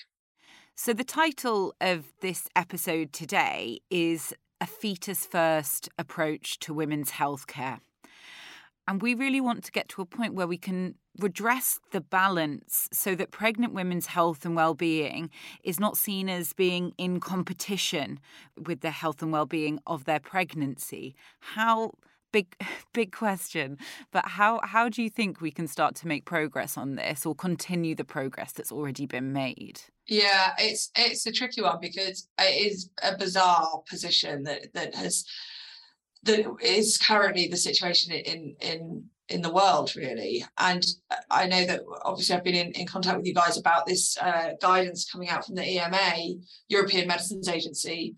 So 0.82 0.94
the 0.94 1.04
title 1.04 1.76
of 1.82 2.06
this 2.22 2.48
episode 2.56 3.12
today 3.12 3.82
is 3.90 4.34
a 4.62 4.66
fetus 4.66 5.26
first 5.26 5.90
approach 6.00 6.58
to 6.60 6.74
women's 6.74 7.12
healthcare. 7.12 7.82
And 8.88 9.02
we 9.02 9.14
really 9.14 9.42
want 9.42 9.66
to 9.66 9.74
get 9.74 9.90
to 9.90 10.02
a 10.02 10.06
point 10.06 10.36
where 10.36 10.48
we 10.48 10.58
can 10.58 10.96
redress 11.20 11.82
the 11.92 12.00
balance 12.00 12.88
so 12.94 13.14
that 13.16 13.32
pregnant 13.32 13.74
women's 13.74 14.06
health 14.06 14.46
and 14.46 14.56
well-being 14.56 15.32
is 15.66 15.82
not 15.82 15.98
seen 15.98 16.30
as 16.30 16.54
being 16.54 16.94
in 16.98 17.20
competition 17.20 18.18
with 18.58 18.80
the 18.80 18.92
health 18.92 19.22
and 19.22 19.34
well-being 19.34 19.80
of 19.86 20.06
their 20.06 20.22
pregnancy. 20.22 21.14
How 21.42 21.92
big 22.32 22.56
big 22.94 23.12
question 23.12 23.78
but 24.12 24.24
how 24.26 24.60
how 24.64 24.88
do 24.88 25.02
you 25.02 25.10
think 25.10 25.42
we 25.42 25.52
can 25.52 25.68
start 25.68 25.96
to 25.96 26.08
make 26.08 26.26
progress 26.26 26.78
on 26.78 26.96
this 26.96 27.26
or 27.26 27.34
continue 27.34 27.96
the 27.96 28.06
progress 28.06 28.52
that's 28.52 28.72
already 28.72 29.08
been 29.08 29.34
made 29.34 29.82
yeah 30.10 30.54
it's 30.58 30.92
it's 30.96 31.26
a 31.26 31.32
tricky 31.32 31.62
one 31.62 31.78
because 31.80 32.28
it 32.40 32.72
is 32.72 32.90
a 33.04 33.18
bizarre 33.18 33.82
position 33.90 34.44
that 34.44 34.74
that 34.74 34.96
has 34.96 35.26
that 36.24 36.46
is 36.62 36.98
currently 36.98 37.48
the 37.48 37.58
situation 37.58 38.14
in 38.14 38.56
in 38.60 39.04
in 39.30 39.42
the 39.44 39.54
world 39.54 39.96
really. 39.96 40.44
And 40.58 40.86
i 41.30 41.46
know 41.46 41.66
that 41.66 41.82
obviously 42.04 42.36
i've 42.36 42.44
been 42.44 42.56
in, 42.56 42.72
in 42.72 42.88
contact 42.88 43.18
with 43.18 43.28
you 43.28 43.34
guys 43.34 43.58
about 43.58 43.86
this 43.86 44.18
uh, 44.18 44.54
guidance 44.62 45.10
coming 45.10 45.30
out 45.30 45.46
from 45.46 45.56
the 45.56 45.68
ema 45.68 46.16
european 46.68 47.08
medicines 47.08 47.48
agency 47.48 48.16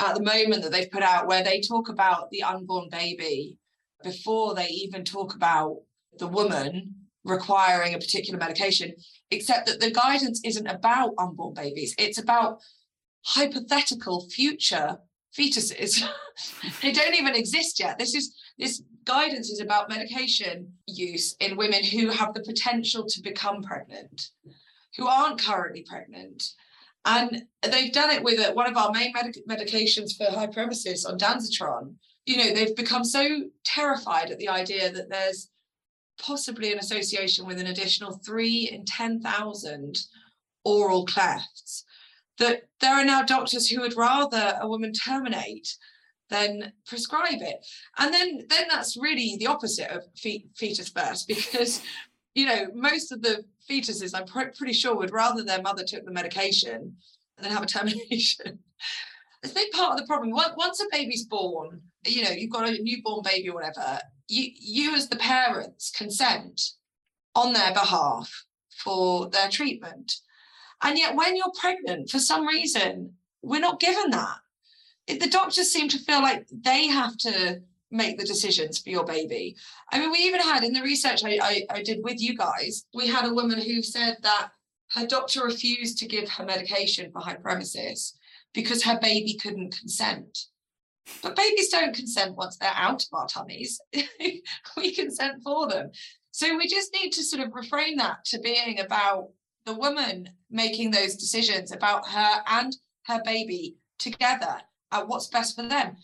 at 0.00 0.14
the 0.14 0.22
moment 0.22 0.62
that 0.62 0.72
they've 0.72 0.90
put 0.90 1.02
out 1.02 1.26
where 1.26 1.44
they 1.44 1.60
talk 1.60 1.88
about 1.88 2.30
the 2.30 2.42
unborn 2.42 2.88
baby 2.90 3.58
before 4.02 4.54
they 4.54 4.68
even 4.68 5.04
talk 5.04 5.34
about 5.34 5.76
the 6.18 6.26
woman 6.26 7.05
requiring 7.26 7.94
a 7.94 7.98
particular 7.98 8.38
medication 8.38 8.92
except 9.30 9.66
that 9.66 9.80
the 9.80 9.90
guidance 9.90 10.40
isn't 10.44 10.66
about 10.66 11.12
unborn 11.18 11.52
babies 11.54 11.94
it's 11.98 12.18
about 12.18 12.58
hypothetical 13.24 14.28
future 14.30 14.98
fetuses. 15.36 16.02
they 16.82 16.92
don't 16.92 17.14
even 17.14 17.34
exist 17.34 17.78
yet. 17.80 17.98
This 17.98 18.14
is 18.14 18.34
this 18.58 18.82
guidance 19.04 19.50
is 19.50 19.60
about 19.60 19.88
medication 19.88 20.72
use 20.86 21.36
in 21.40 21.56
women 21.56 21.84
who 21.84 22.08
have 22.08 22.32
the 22.34 22.42
potential 22.42 23.04
to 23.06 23.22
become 23.22 23.62
pregnant, 23.62 24.30
who 24.96 25.06
aren't 25.06 25.40
currently 25.40 25.84
pregnant. 25.88 26.42
And 27.04 27.44
they've 27.62 27.92
done 27.92 28.10
it 28.10 28.24
with 28.24 28.54
one 28.54 28.68
of 28.68 28.76
our 28.76 28.90
main 28.90 29.12
medic- 29.12 29.46
medications 29.48 30.16
for 30.16 30.26
hyperemesis 30.26 31.06
ondansetron. 31.06 31.94
You 32.24 32.38
know, 32.38 32.54
they've 32.54 32.74
become 32.74 33.04
so 33.04 33.42
terrified 33.64 34.30
at 34.30 34.38
the 34.38 34.48
idea 34.48 34.90
that 34.90 35.08
there's 35.08 35.50
possibly 36.18 36.72
an 36.72 36.78
association 36.78 37.46
with 37.46 37.60
an 37.60 37.66
additional 37.66 38.20
three 38.24 38.68
in 38.72 38.84
10,000 38.84 39.98
oral 40.64 41.04
clefts 41.06 41.84
that 42.38 42.62
there 42.80 42.94
are 42.94 43.04
now 43.04 43.22
doctors 43.22 43.68
who 43.68 43.80
would 43.80 43.96
rather 43.96 44.58
a 44.60 44.68
woman 44.68 44.92
terminate 44.92 45.76
than 46.28 46.72
prescribe 46.86 47.40
it. 47.40 47.64
And 47.98 48.12
then 48.12 48.46
then 48.48 48.66
that's 48.68 48.96
really 48.96 49.36
the 49.38 49.46
opposite 49.46 49.90
of 49.90 50.04
fetus 50.14 50.88
first 50.88 51.28
because 51.28 51.82
you 52.34 52.46
know 52.46 52.66
most 52.74 53.12
of 53.12 53.22
the 53.22 53.44
fetuses 53.68 54.12
i'm 54.14 54.26
pr- 54.26 54.54
pretty 54.56 54.72
sure 54.72 54.94
would 54.94 55.12
rather 55.12 55.42
their 55.42 55.62
mother 55.62 55.82
took 55.82 56.04
the 56.04 56.12
medication 56.12 56.96
than 57.38 57.50
have 57.50 57.62
a 57.62 57.66
termination. 57.76 58.58
A 59.44 59.48
big 59.48 59.70
part 59.72 59.92
of 59.92 59.98
the 59.98 60.06
problem 60.06 60.30
once 60.30 60.80
a 60.80 60.86
baby's 60.90 61.24
born 61.26 61.80
you 62.04 62.22
know 62.22 62.30
you've 62.30 62.50
got 62.50 62.68
a 62.68 62.82
newborn 62.82 63.22
baby 63.22 63.48
or 63.48 63.54
whatever 63.54 63.98
you 64.28 64.50
you 64.54 64.94
as 64.94 65.08
the 65.08 65.16
parents 65.16 65.90
consent 65.90 66.72
on 67.34 67.52
their 67.52 67.72
behalf 67.72 68.44
for 68.70 69.28
their 69.28 69.48
treatment 69.48 70.20
and 70.82 70.98
yet, 70.98 71.14
when 71.14 71.36
you're 71.36 71.52
pregnant, 71.58 72.10
for 72.10 72.18
some 72.18 72.46
reason, 72.46 73.14
we're 73.42 73.60
not 73.60 73.80
given 73.80 74.10
that. 74.10 74.38
The 75.08 75.28
doctors 75.30 75.72
seem 75.72 75.88
to 75.88 75.98
feel 75.98 76.20
like 76.20 76.46
they 76.50 76.88
have 76.88 77.16
to 77.18 77.62
make 77.90 78.18
the 78.18 78.24
decisions 78.24 78.78
for 78.78 78.90
your 78.90 79.04
baby. 79.04 79.56
I 79.92 80.00
mean, 80.00 80.10
we 80.10 80.18
even 80.18 80.40
had 80.40 80.64
in 80.64 80.72
the 80.72 80.82
research 80.82 81.24
I, 81.24 81.38
I, 81.40 81.66
I 81.70 81.82
did 81.82 82.02
with 82.02 82.20
you 82.20 82.36
guys, 82.36 82.84
we 82.92 83.06
had 83.06 83.24
a 83.24 83.32
woman 83.32 83.60
who 83.60 83.82
said 83.82 84.16
that 84.22 84.50
her 84.90 85.06
doctor 85.06 85.44
refused 85.44 85.98
to 85.98 86.08
give 86.08 86.28
her 86.28 86.44
medication 86.44 87.10
for 87.12 87.22
hyperemesis 87.22 88.12
because 88.52 88.82
her 88.82 88.98
baby 89.00 89.34
couldn't 89.34 89.78
consent. 89.78 90.46
But 91.22 91.36
babies 91.36 91.68
don't 91.68 91.94
consent 91.94 92.36
once 92.36 92.56
they're 92.56 92.70
out 92.74 93.02
of 93.02 93.08
our 93.12 93.28
tummies. 93.28 93.80
we 94.76 94.94
consent 94.94 95.42
for 95.42 95.68
them. 95.68 95.90
So 96.32 96.56
we 96.56 96.68
just 96.68 96.92
need 96.92 97.10
to 97.12 97.22
sort 97.22 97.46
of 97.46 97.52
reframe 97.52 97.96
that 97.96 98.24
to 98.26 98.40
being 98.40 98.80
about 98.80 99.28
the 99.64 99.74
woman 99.74 100.28
making 100.50 100.90
those 100.90 101.16
decisions 101.16 101.72
about 101.72 102.08
her 102.08 102.42
and 102.46 102.76
her 103.06 103.20
baby 103.24 103.76
together 103.98 104.60
at 104.92 105.08
what's 105.08 105.28
best 105.28 105.56
for 105.56 105.62
them. 105.62 105.96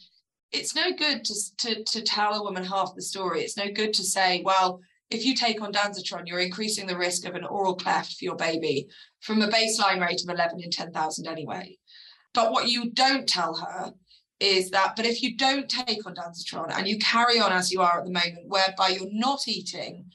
It's 0.51 0.75
no 0.75 0.93
good 0.93 1.25
to, 1.25 1.35
to, 1.59 1.85
to 1.85 2.03
tell 2.03 2.35
a 2.35 2.43
woman 2.43 2.65
half 2.65 2.95
the 2.95 3.03
story. 3.03 3.43
It's 3.43 3.57
no 3.57 3.71
good 3.71 3.95
to 3.95 4.03
say, 4.03 4.43
well, 4.45 4.81
if 5.11 5.25
you 5.25 5.35
take 5.35 5.61
ondansetron, 5.61 6.27
you're 6.27 6.41
increasing 6.41 6.87
the 6.87 6.97
risk 6.97 7.27
of 7.27 7.35
an 7.35 7.45
oral 7.45 7.75
cleft 7.75 8.17
for 8.19 8.25
your 8.25 8.37
baby 8.37 8.89
from 9.21 9.43
a 9.43 9.49
baseline 9.49 10.01
rate 10.01 10.23
of 10.23 10.31
11 10.31 10.61
in 10.61 10.71
10,000 10.71 11.27
anyway. 11.27 11.79
But 12.35 12.51
what 12.51 12.69
you 12.69 12.91
don't 12.91 13.29
tell 13.29 13.55
her 13.57 13.93
is 14.41 14.71
that, 14.71 14.95
but 14.97 15.07
if 15.07 15.23
you 15.23 15.37
don't 15.37 15.69
take 15.69 16.03
ondansetron 16.05 16.77
and 16.77 16.89
you 16.89 16.99
carry 16.99 17.39
on 17.39 17.53
as 17.53 17.71
you 17.71 17.81
are 17.81 17.99
at 17.99 18.05
the 18.05 18.11
moment, 18.11 18.49
whereby 18.49 18.89
you're 18.89 19.13
not 19.13 19.47
eating, 19.47 20.07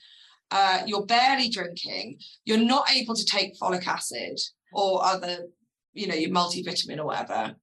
uh, 0.51 0.81
you're 0.85 1.05
barely 1.05 1.49
drinking, 1.49 2.19
you're 2.45 2.57
not 2.57 2.91
able 2.91 3.15
to 3.15 3.25
take 3.25 3.57
folic 3.59 3.87
acid 3.87 4.39
or 4.73 5.03
other, 5.03 5.47
you 5.93 6.07
know, 6.07 6.15
your 6.15 6.29
multivitamin 6.29 6.99
or 6.99 7.05
whatever. 7.05 7.55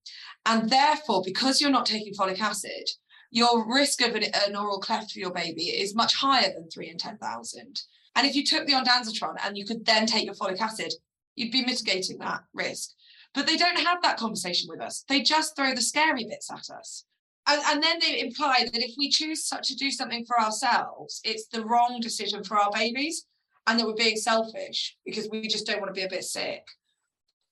And 0.46 0.68
therefore, 0.70 1.22
because 1.24 1.60
you're 1.60 1.70
not 1.70 1.86
taking 1.86 2.14
folic 2.14 2.40
acid, 2.40 2.88
your 3.30 3.70
risk 3.72 4.00
of 4.00 4.14
an, 4.14 4.24
an 4.46 4.54
oral 4.54 4.78
cleft 4.78 5.12
for 5.12 5.18
your 5.18 5.32
baby 5.32 5.64
is 5.64 5.94
much 5.94 6.14
higher 6.14 6.52
than 6.52 6.68
three 6.70 6.88
in 6.88 6.98
10,000. 6.98 7.80
And 8.16 8.26
if 8.26 8.36
you 8.36 8.44
took 8.44 8.66
the 8.66 8.74
ondansetron 8.74 9.36
and 9.44 9.56
you 9.56 9.64
could 9.64 9.84
then 9.84 10.06
take 10.06 10.24
your 10.24 10.34
folic 10.34 10.60
acid, 10.60 10.92
you'd 11.34 11.52
be 11.52 11.64
mitigating 11.64 12.18
that 12.18 12.42
risk. 12.52 12.90
But 13.34 13.46
they 13.46 13.56
don't 13.56 13.78
have 13.78 14.00
that 14.02 14.16
conversation 14.16 14.68
with 14.70 14.80
us. 14.80 15.04
They 15.08 15.22
just 15.22 15.56
throw 15.56 15.74
the 15.74 15.82
scary 15.82 16.24
bits 16.24 16.50
at 16.50 16.70
us. 16.70 17.04
And, 17.46 17.60
and 17.66 17.82
then 17.82 17.98
they 18.00 18.20
imply 18.20 18.64
that 18.64 18.82
if 18.82 18.94
we 18.96 19.10
choose 19.10 19.48
to 19.48 19.74
do 19.74 19.90
something 19.90 20.24
for 20.24 20.40
ourselves, 20.40 21.20
it's 21.24 21.46
the 21.48 21.64
wrong 21.64 21.98
decision 22.00 22.42
for 22.44 22.58
our 22.58 22.70
babies 22.72 23.26
and 23.66 23.78
that 23.78 23.86
we're 23.86 23.94
being 23.94 24.16
selfish 24.16 24.96
because 25.04 25.28
we 25.30 25.46
just 25.48 25.66
don't 25.66 25.80
want 25.80 25.94
to 25.94 25.98
be 25.98 26.06
a 26.06 26.08
bit 26.08 26.24
sick. 26.24 26.62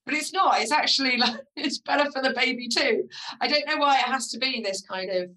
But 0.06 0.14
it's 0.14 0.32
not. 0.32 0.60
It's 0.60 0.72
actually 0.72 1.16
like 1.18 1.40
it's 1.56 1.78
better 1.78 2.10
for 2.10 2.22
the 2.22 2.34
baby 2.34 2.68
too. 2.68 3.08
I 3.40 3.48
don't 3.48 3.66
know 3.66 3.76
why 3.76 3.98
it 3.98 4.06
has 4.06 4.28
to 4.30 4.38
be 4.38 4.62
this 4.62 4.82
kind 4.82 5.10
of 5.10 5.30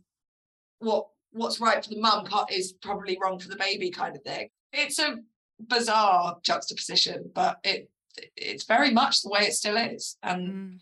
what 0.79 1.07
what's 1.31 1.59
right 1.59 1.83
for 1.83 1.89
the 1.89 1.99
mum 1.99 2.25
is 2.49 2.73
probably 2.81 3.17
wrong 3.21 3.39
for 3.39 3.49
the 3.49 3.57
baby 3.57 3.91
kind 3.91 4.15
of 4.15 4.23
thing. 4.23 4.49
It's 4.71 4.99
a 4.99 5.17
bizarre 5.59 6.37
juxtaposition, 6.43 7.31
but 7.33 7.57
it 7.63 7.89
it's 8.35 8.65
very 8.65 8.91
much 8.91 9.21
the 9.21 9.29
way 9.29 9.41
it 9.41 9.53
still 9.53 9.77
is. 9.77 10.17
And 10.23 10.47
mm. 10.47 10.77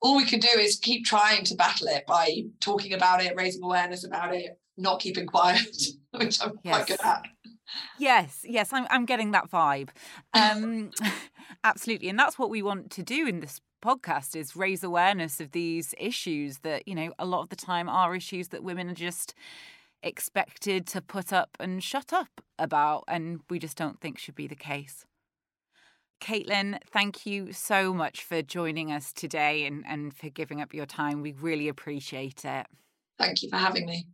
all 0.00 0.16
we 0.16 0.24
can 0.24 0.40
do 0.40 0.48
is 0.58 0.76
keep 0.76 1.04
trying 1.04 1.44
to 1.44 1.54
battle 1.54 1.88
it 1.88 2.06
by 2.06 2.42
talking 2.60 2.92
about 2.92 3.22
it, 3.22 3.34
raising 3.36 3.62
awareness 3.62 4.04
about 4.04 4.34
it, 4.34 4.58
not 4.76 5.00
keeping 5.00 5.26
quiet, 5.26 5.76
which 6.12 6.42
I'm 6.42 6.58
yes. 6.62 6.76
quite 6.76 6.86
good 6.86 7.00
at. 7.04 7.22
Yes, 7.98 8.44
yes, 8.44 8.72
I'm 8.72 8.86
I'm 8.90 9.06
getting 9.06 9.30
that 9.30 9.50
vibe. 9.50 9.88
Um 10.34 10.90
absolutely. 11.64 12.08
And 12.08 12.18
that's 12.18 12.38
what 12.38 12.50
we 12.50 12.62
want 12.62 12.90
to 12.92 13.02
do 13.02 13.26
in 13.26 13.40
this 13.40 13.60
podcast 13.82 14.36
is 14.36 14.54
raise 14.54 14.84
awareness 14.84 15.40
of 15.40 15.52
these 15.52 15.94
issues 15.98 16.58
that, 16.58 16.86
you 16.86 16.94
know, 16.94 17.12
a 17.18 17.26
lot 17.26 17.42
of 17.42 17.48
the 17.48 17.56
time 17.56 17.88
are 17.88 18.14
issues 18.14 18.48
that 18.48 18.62
women 18.62 18.88
are 18.88 18.94
just 18.94 19.34
expected 20.02 20.86
to 20.88 21.00
put 21.00 21.32
up 21.32 21.50
and 21.60 21.82
shut 21.82 22.12
up 22.12 22.40
about 22.58 23.04
and 23.08 23.40
we 23.48 23.58
just 23.58 23.76
don't 23.76 24.00
think 24.00 24.18
should 24.18 24.34
be 24.34 24.46
the 24.46 24.54
case. 24.54 25.04
Caitlin, 26.22 26.78
thank 26.86 27.26
you 27.26 27.52
so 27.52 27.92
much 27.92 28.22
for 28.22 28.42
joining 28.42 28.92
us 28.92 29.12
today 29.12 29.66
and, 29.66 29.84
and 29.88 30.14
for 30.14 30.28
giving 30.28 30.60
up 30.60 30.72
your 30.72 30.86
time. 30.86 31.20
We 31.20 31.32
really 31.32 31.66
appreciate 31.66 32.44
it. 32.44 32.66
Thank 33.18 33.42
you 33.42 33.50
for 33.50 33.56
having 33.56 33.86
me. 33.86 34.06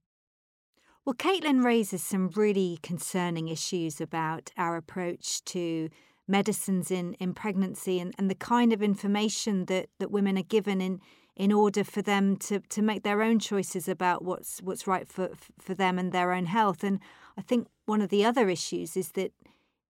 Well, 1.05 1.15
Caitlin 1.15 1.63
raises 1.63 2.03
some 2.03 2.31
really 2.35 2.79
concerning 2.83 3.49
issues 3.49 4.01
about 4.01 4.51
our 4.57 4.77
approach 4.77 5.45
to 5.47 5.91
medicines 6.27 6.91
in, 6.91 7.13
in 7.15 7.35
pregnancy 7.35 8.01
and, 8.01 8.15
and 8.19 8.31
the 8.31 8.35
kind 8.35 8.73
of 8.73 8.83
information 8.83 9.67
that, 9.67 9.91
that 9.99 10.11
women 10.11 10.39
are 10.39 10.43
given 10.43 10.81
in 10.81 11.01
in 11.37 11.53
order 11.53 11.85
for 11.85 12.03
them 12.03 12.37
to, 12.37 12.59
to 12.69 12.83
make 12.83 13.05
their 13.05 13.23
own 13.23 13.39
choices 13.39 13.87
about 13.87 14.25
what's 14.25 14.61
what's 14.61 14.89
right 14.89 15.07
for 15.07 15.31
for 15.61 15.73
them 15.73 15.99
and 15.99 16.11
their 16.11 16.33
own 16.33 16.47
health. 16.47 16.83
And 16.83 16.99
I 17.37 17.43
think 17.43 17.69
one 17.87 18.03
of 18.03 18.11
the 18.11 18.25
other 18.25 18.49
issues 18.49 18.97
is 18.97 19.13
that 19.13 19.33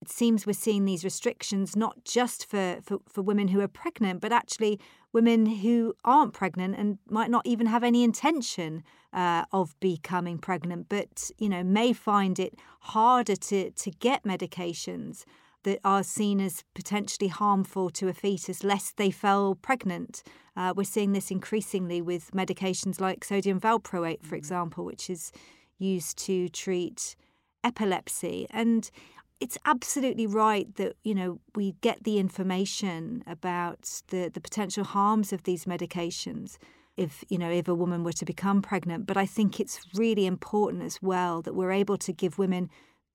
it 0.01 0.09
seems 0.09 0.45
we're 0.45 0.53
seeing 0.53 0.85
these 0.85 1.03
restrictions 1.03 1.75
not 1.75 2.03
just 2.03 2.45
for, 2.45 2.79
for, 2.83 2.99
for 3.09 3.21
women 3.21 3.49
who 3.49 3.61
are 3.61 3.67
pregnant, 3.67 4.21
but 4.21 4.31
actually 4.31 4.79
women 5.11 5.45
who 5.45 5.95
aren't 6.05 6.33
pregnant 6.33 6.75
and 6.77 6.99
might 7.09 7.31
not 7.31 7.45
even 7.45 7.67
have 7.67 7.83
any 7.83 8.03
intention 8.03 8.83
uh, 9.13 9.45
of 9.51 9.79
becoming 9.79 10.37
pregnant, 10.37 10.87
but 10.89 11.31
you 11.37 11.49
know 11.49 11.63
may 11.63 11.93
find 11.93 12.39
it 12.39 12.53
harder 12.81 13.35
to 13.35 13.71
to 13.71 13.89
get 13.91 14.23
medications 14.23 15.23
that 15.63 15.79
are 15.83 16.03
seen 16.03 16.39
as 16.39 16.63
potentially 16.75 17.27
harmful 17.27 17.89
to 17.89 18.07
a 18.07 18.13
fetus 18.13 18.63
lest 18.63 18.97
they 18.97 19.09
fell 19.09 19.55
pregnant. 19.55 20.23
Uh, 20.55 20.73
we're 20.75 20.83
seeing 20.83 21.13
this 21.13 21.31
increasingly 21.31 22.01
with 22.01 22.31
medications 22.31 23.01
like 23.01 23.23
sodium 23.23 23.59
valproate, 23.59 24.21
for 24.21 24.27
mm-hmm. 24.27 24.35
example, 24.35 24.85
which 24.85 25.09
is 25.09 25.31
used 25.79 26.17
to 26.17 26.47
treat 26.49 27.15
epilepsy 27.63 28.47
and 28.51 28.89
it's 29.39 29.57
absolutely 29.65 30.25
right 30.25 30.73
that 30.75 30.95
you 31.03 31.13
know 31.13 31.39
we 31.55 31.73
get 31.81 32.03
the 32.03 32.17
information 32.17 33.23
about 33.27 34.01
the 34.07 34.29
the 34.33 34.41
potential 34.41 34.83
harms 34.83 35.31
of 35.31 35.43
these 35.43 35.65
medications 35.65 36.57
if 36.95 37.23
you 37.29 37.37
know 37.37 37.51
if 37.51 37.67
a 37.67 37.75
woman 37.75 38.03
were 38.03 38.13
to 38.13 38.25
become 38.25 38.61
pregnant. 38.61 39.05
But 39.05 39.17
i 39.17 39.25
think 39.25 39.59
it's 39.59 39.79
really 39.93 40.25
important 40.25 40.83
as 40.83 41.01
well 41.01 41.41
that 41.41 41.53
we're 41.53 41.71
able 41.71 41.97
to 41.97 42.13
give 42.13 42.37
women 42.37 42.69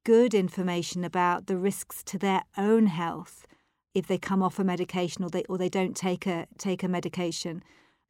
good 0.05 0.35
information 0.35 1.05
about 1.05 1.47
the 1.47 1.57
risks 1.57 2.03
to 2.05 2.19
their 2.19 2.43
own 2.57 2.87
health 2.87 3.47
if 3.95 4.07
they 4.07 4.19
come 4.19 4.43
off 4.43 4.59
a 4.59 4.65
medication 4.65 5.23
or 5.23 5.31
they 5.31 5.45
or 5.49 5.59
they 5.59 5.69
don't 5.69 5.97
take 5.97 6.27
a 6.27 6.47
take 6.59 6.83
a 6.83 6.89
medication. 6.89 7.63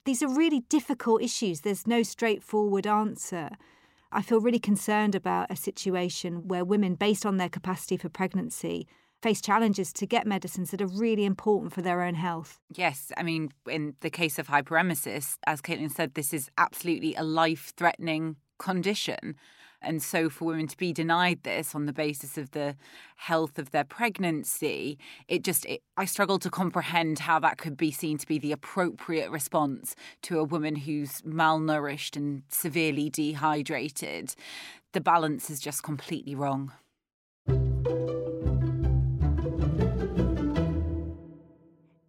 These 0.05 0.23
are 0.23 0.29
really 0.29 0.61
difficult 0.69 1.23
issues. 1.23 1.61
There's 1.61 1.87
no 1.87 2.03
straightforward 2.03 2.87
answer 2.87 3.51
I 4.15 4.21
feel 4.21 4.41
really 4.41 4.59
concerned 4.59 5.15
about 5.15 5.51
a 5.51 5.57
situation 5.57 6.47
where 6.47 6.65
women, 6.65 6.95
based 6.97 7.25
on 7.25 7.39
their 7.39 7.49
capacity 7.49 7.97
for 7.97 8.11
pregnancy, 8.11 8.87
face 9.23 9.41
challenges 9.41 9.93
to 9.95 10.07
get 10.07 10.27
medicines 10.27 10.71
that 10.71 10.83
are 10.83 10.87
really 10.87 11.25
important 11.25 11.73
for 11.73 11.81
their 11.81 12.03
own 12.03 12.15
health. 12.15 12.61
Yes, 12.75 13.11
I 13.17 13.23
mean, 13.23 13.51
in 13.67 13.95
the 14.01 14.11
case 14.11 14.39
of 14.39 14.49
hyperemesis, 14.49 15.37
as 15.47 15.63
Caitlin 15.63 15.91
said, 15.91 16.15
this 16.15 16.35
is 16.35 16.51
absolutely 16.59 17.15
a 17.15 17.23
life 17.23 17.73
threatening 17.77 18.37
condition. 18.59 19.37
And 19.83 20.03
so, 20.03 20.29
for 20.29 20.47
women 20.47 20.67
to 20.69 20.77
be 20.77 20.93
denied 20.93 21.43
this 21.43 21.75
on 21.75 21.87
the 21.87 21.93
basis 21.93 22.39
of 22.39 22.51
the 22.53 22.77
health 23.17 23.59
of 23.59 23.71
their 23.71 23.85
pregnancy, 23.85 24.99
it 25.29 25.43
just, 25.45 25.65
it, 25.67 25.83
I 25.97 26.05
struggle 26.05 26.39
to 26.41 26.51
comprehend 26.51 27.21
how 27.21 27.39
that 27.41 27.59
could 27.59 27.77
be 27.77 27.91
seen 27.91 28.19
to 28.19 28.27
be 28.27 28.39
the 28.39 28.53
appropriate 28.53 29.31
response 29.31 29.95
to 30.23 30.39
a 30.39 30.45
woman 30.45 30.77
who's 30.77 31.21
malnourished 31.23 32.17
and 32.17 32.43
severely 32.49 33.11
dehydrated. 33.11 34.35
The 34.93 35.01
balance 35.01 35.51
is 35.51 35.61
just 35.61 35.83
completely 35.83 36.35
wrong. 36.35 36.73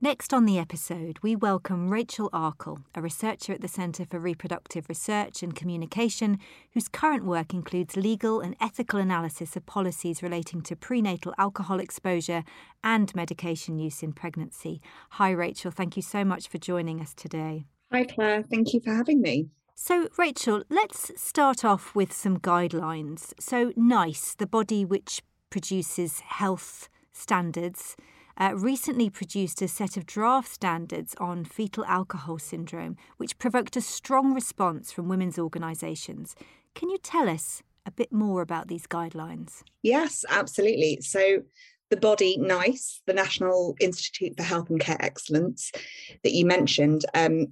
Next 0.03 0.33
on 0.33 0.43
the 0.43 0.59
episode, 0.59 1.17
we 1.21 1.33
welcome 1.33 1.89
Rachel 1.89 2.29
Arkell, 2.33 2.79
a 2.93 3.01
researcher 3.01 3.53
at 3.53 3.61
the 3.61 3.69
Centre 3.69 4.03
for 4.03 4.19
Reproductive 4.19 4.89
Research 4.89 5.41
and 5.41 5.55
Communication, 5.55 6.39
whose 6.73 6.89
current 6.89 7.23
work 7.23 7.53
includes 7.53 7.95
legal 7.95 8.41
and 8.41 8.57
ethical 8.59 8.99
analysis 8.99 9.55
of 9.55 9.65
policies 9.65 10.21
relating 10.21 10.61
to 10.63 10.75
prenatal 10.75 11.33
alcohol 11.37 11.79
exposure 11.79 12.43
and 12.83 13.15
medication 13.15 13.79
use 13.79 14.03
in 14.03 14.11
pregnancy. 14.11 14.81
Hi, 15.11 15.29
Rachel. 15.29 15.71
Thank 15.71 15.95
you 15.95 16.01
so 16.03 16.25
much 16.25 16.49
for 16.49 16.57
joining 16.57 16.99
us 16.99 17.13
today. 17.13 17.63
Hi, 17.93 18.03
Claire. 18.03 18.43
Thank 18.43 18.73
you 18.73 18.81
for 18.81 18.93
having 18.93 19.21
me. 19.21 19.47
So, 19.73 20.09
Rachel, 20.17 20.65
let's 20.69 21.13
start 21.15 21.63
off 21.63 21.95
with 21.95 22.11
some 22.11 22.39
guidelines. 22.39 23.31
So, 23.39 23.71
NICE, 23.77 24.35
the 24.35 24.47
body 24.47 24.83
which 24.83 25.21
produces 25.49 26.19
health 26.19 26.89
standards, 27.13 27.95
uh, 28.37 28.53
recently 28.55 29.09
produced 29.09 29.61
a 29.61 29.67
set 29.67 29.97
of 29.97 30.05
draft 30.05 30.51
standards 30.51 31.15
on 31.19 31.45
fetal 31.45 31.85
alcohol 31.85 32.39
syndrome, 32.39 32.97
which 33.17 33.37
provoked 33.37 33.75
a 33.75 33.81
strong 33.81 34.33
response 34.33 34.91
from 34.91 35.07
women's 35.07 35.37
organisations. 35.37 36.35
Can 36.75 36.89
you 36.89 36.97
tell 36.97 37.29
us 37.29 37.61
a 37.85 37.91
bit 37.91 38.11
more 38.11 38.41
about 38.41 38.67
these 38.67 38.87
guidelines? 38.87 39.63
Yes, 39.81 40.25
absolutely. 40.29 40.99
So, 41.01 41.43
the 41.89 41.97
body 41.97 42.37
NICE, 42.37 43.01
the 43.05 43.13
National 43.13 43.75
Institute 43.79 44.33
for 44.35 44.41
Health 44.41 44.71
and 44.71 44.79
Care 44.79 44.97
Excellence, 44.99 45.71
that 46.23 46.31
you 46.31 46.43
mentioned, 46.43 47.05
um, 47.13 47.47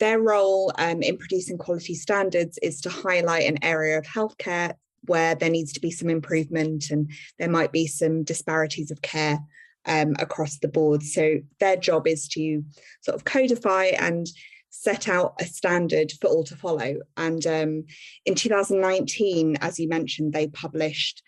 their 0.00 0.18
role 0.18 0.72
um, 0.78 1.02
in 1.02 1.18
producing 1.18 1.58
quality 1.58 1.94
standards 1.94 2.58
is 2.62 2.80
to 2.80 2.88
highlight 2.88 3.46
an 3.46 3.62
area 3.62 3.98
of 3.98 4.04
healthcare 4.04 4.74
where 5.02 5.34
there 5.34 5.50
needs 5.50 5.72
to 5.74 5.80
be 5.80 5.90
some 5.90 6.08
improvement 6.08 6.90
and 6.90 7.10
there 7.38 7.50
might 7.50 7.70
be 7.70 7.86
some 7.86 8.22
disparities 8.22 8.90
of 8.90 9.02
care 9.02 9.38
um, 9.86 10.14
across 10.18 10.58
the 10.58 10.68
board. 10.68 11.02
So 11.02 11.38
their 11.60 11.76
job 11.76 12.06
is 12.06 12.28
to 12.28 12.62
sort 13.02 13.14
of 13.14 13.24
codify 13.24 13.86
and 13.98 14.26
set 14.70 15.08
out 15.08 15.34
a 15.40 15.44
standard 15.44 16.12
for 16.20 16.28
all 16.28 16.44
to 16.44 16.56
follow. 16.56 16.96
And 17.16 17.46
um, 17.46 17.84
in 18.24 18.34
2019, 18.34 19.56
as 19.60 19.78
you 19.78 19.88
mentioned, 19.88 20.32
they 20.32 20.48
published 20.48 21.22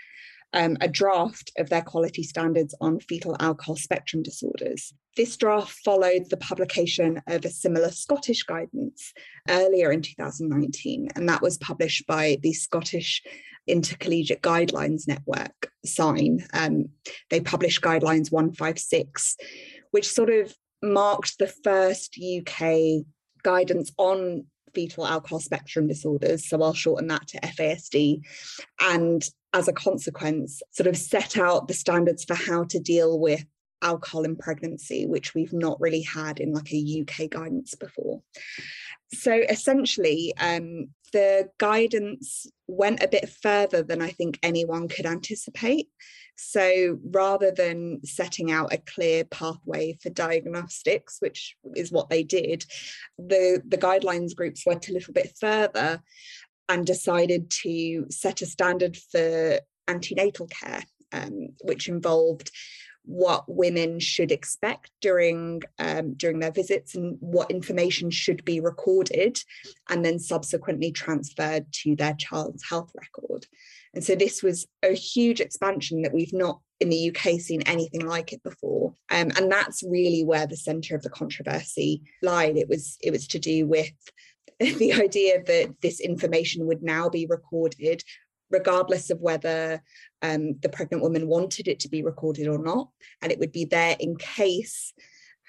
um, 0.55 0.77
a 0.81 0.89
draft 0.89 1.53
of 1.59 1.69
their 1.69 1.83
quality 1.83 2.23
standards 2.23 2.75
on 2.81 3.01
fetal 3.01 3.37
alcohol 3.41 3.77
spectrum 3.77 4.23
disorders. 4.23 4.95
This 5.17 5.37
draft 5.37 5.73
followed 5.85 6.31
the 6.31 6.37
publication 6.37 7.21
of 7.27 7.45
a 7.45 7.51
similar 7.51 7.91
Scottish 7.91 8.45
guidance 8.45 9.13
earlier 9.49 9.93
in 9.93 10.01
2019, 10.01 11.09
and 11.15 11.29
that 11.29 11.43
was 11.43 11.59
published 11.59 12.07
by 12.07 12.39
the 12.43 12.53
Scottish 12.53 13.23
Intercollegiate 13.67 14.43
Guidelines 14.43 15.09
Network, 15.09 15.71
SIGN. 15.87 16.47
Um, 16.53 16.87
they 17.31 17.41
published 17.41 17.83
Guidelines 17.83 18.31
156, 18.31 19.37
which 19.91 20.09
sort 20.09 20.31
of 20.31 20.55
marked 20.83 21.39
the 21.39 21.47
first 21.47 22.19
UK 22.19 23.05
guidance 23.43 23.91
on 23.97 24.45
fetal 24.75 25.07
alcohol 25.07 25.41
spectrum 25.41 25.87
disorders. 25.87 26.49
So 26.49 26.63
I'll 26.63 26.75
shorten 26.75 27.07
that 27.09 27.29
to 27.29 27.41
FASD. 27.41 28.23
And 28.81 29.25
as 29.53 29.69
a 29.69 29.73
consequence, 29.73 30.63
sort 30.73 30.89
of 30.89 30.97
set 30.97 31.39
out 31.39 31.69
the 31.69 31.75
standards 31.75 32.25
for 32.25 32.35
how 32.35 32.65
to 32.65 32.81
deal 32.81 33.19
with 33.19 33.45
alcohol 33.83 34.25
in 34.25 34.35
pregnancy, 34.35 35.07
which 35.07 35.35
we've 35.35 35.53
not 35.53 35.81
really 35.81 36.03
had 36.03 36.41
in 36.41 36.53
like 36.53 36.73
a 36.73 37.03
UK 37.03 37.31
guidance 37.31 37.75
before. 37.75 38.23
So 39.13 39.33
essentially, 39.49 40.35
um, 40.39 40.89
the 41.15 41.49
guidance 41.59 42.45
went 42.67 43.01
a 43.01 43.09
bit 43.09 43.29
further 43.29 43.85
than 43.85 44.03
I 44.03 44.11
think 44.11 44.37
anyone 44.43 44.89
could 44.89 45.07
anticipate. 45.07 45.87
So 46.37 46.99
rather 47.05 47.53
than 47.53 48.01
setting 48.05 48.51
out 48.51 48.73
a 48.73 48.79
clear 48.79 49.25
pathway 49.25 49.97
for 50.03 50.11
diagnostics, 50.11 51.19
which 51.21 51.57
is 51.77 51.93
what 51.93 52.11
they 52.11 52.25
did, 52.25 52.65
the, 53.17 53.63
the 53.65 53.79
guidelines 53.79 54.35
groups 54.35 54.67
went 54.67 54.89
a 54.89 54.93
little 54.93 55.15
bit 55.15 55.37
further 55.41 56.03
and 56.69 56.85
decided 56.85 57.49
to 57.63 58.07
set 58.11 58.43
a 58.43 58.47
standard 58.47 58.97
for 58.97 59.61
antenatal 59.87 60.49
care, 60.49 60.83
um, 61.13 61.51
which 61.63 61.89
involved 61.89 62.51
what 63.05 63.45
women 63.47 64.01
should 64.01 64.33
expect 64.33 64.91
during 65.01 65.63
um, 65.79 66.15
during 66.15 66.39
their 66.39 66.53
visits 66.53 66.95
and 66.95 67.17
what 67.21 67.51
information 67.51 68.11
should 68.11 68.45
be 68.45 68.61
recorded 68.61 69.39
and 69.91 70.05
then 70.05 70.19
subsequently 70.19 70.91
transferred 70.91 71.67
to 71.71 71.95
their 71.97 72.15
child's 72.15 72.65
health 72.69 72.91
record 72.95 73.47
and 73.95 74.05
so 74.05 74.15
this 74.15 74.43
was 74.43 74.67
a 74.83 74.93
huge 74.93 75.41
expansion 75.41 76.03
that 76.03 76.13
we've 76.13 76.33
not 76.33 76.61
in 76.81 76.89
the 76.91 77.11
UK 77.11 77.41
seen 77.41 77.63
anything 77.63 78.07
like 78.07 78.33
it 78.33 78.43
before. 78.43 78.95
Um, 79.11 79.31
and 79.37 79.51
that's 79.51 79.83
really 79.83 80.25
where 80.25 80.47
the 80.47 80.57
centre 80.57 80.97
of 80.97 81.03
the 81.03 81.11
controversy 81.11 82.03
lied. 82.21 82.57
It 82.57 82.69
was 82.69 82.99
it 83.01 83.13
was 83.13 83.29
to 83.29 83.39
do 83.39 83.67
with 83.67 83.93
the 84.59 84.93
idea 84.93 85.43
that 85.45 85.75
this 85.81 86.01
information 86.01 86.67
would 86.67 86.83
now 86.83 87.09
be 87.09 87.27
recorded 87.27 88.03
regardless 88.55 89.11
of 89.11 89.21
whether 89.21 89.83
um, 90.23 90.43
the 90.63 90.69
pregnant 90.69 91.03
woman 91.03 91.27
wanted 91.27 91.67
it 91.69 91.81
to 91.81 91.89
be 91.89 92.03
recorded 92.03 92.47
or 92.49 92.59
not. 92.59 92.89
And 93.21 93.31
it 93.31 93.39
would 93.41 93.53
be 93.53 93.67
there 93.67 93.97
in 93.99 94.17
case 94.17 94.95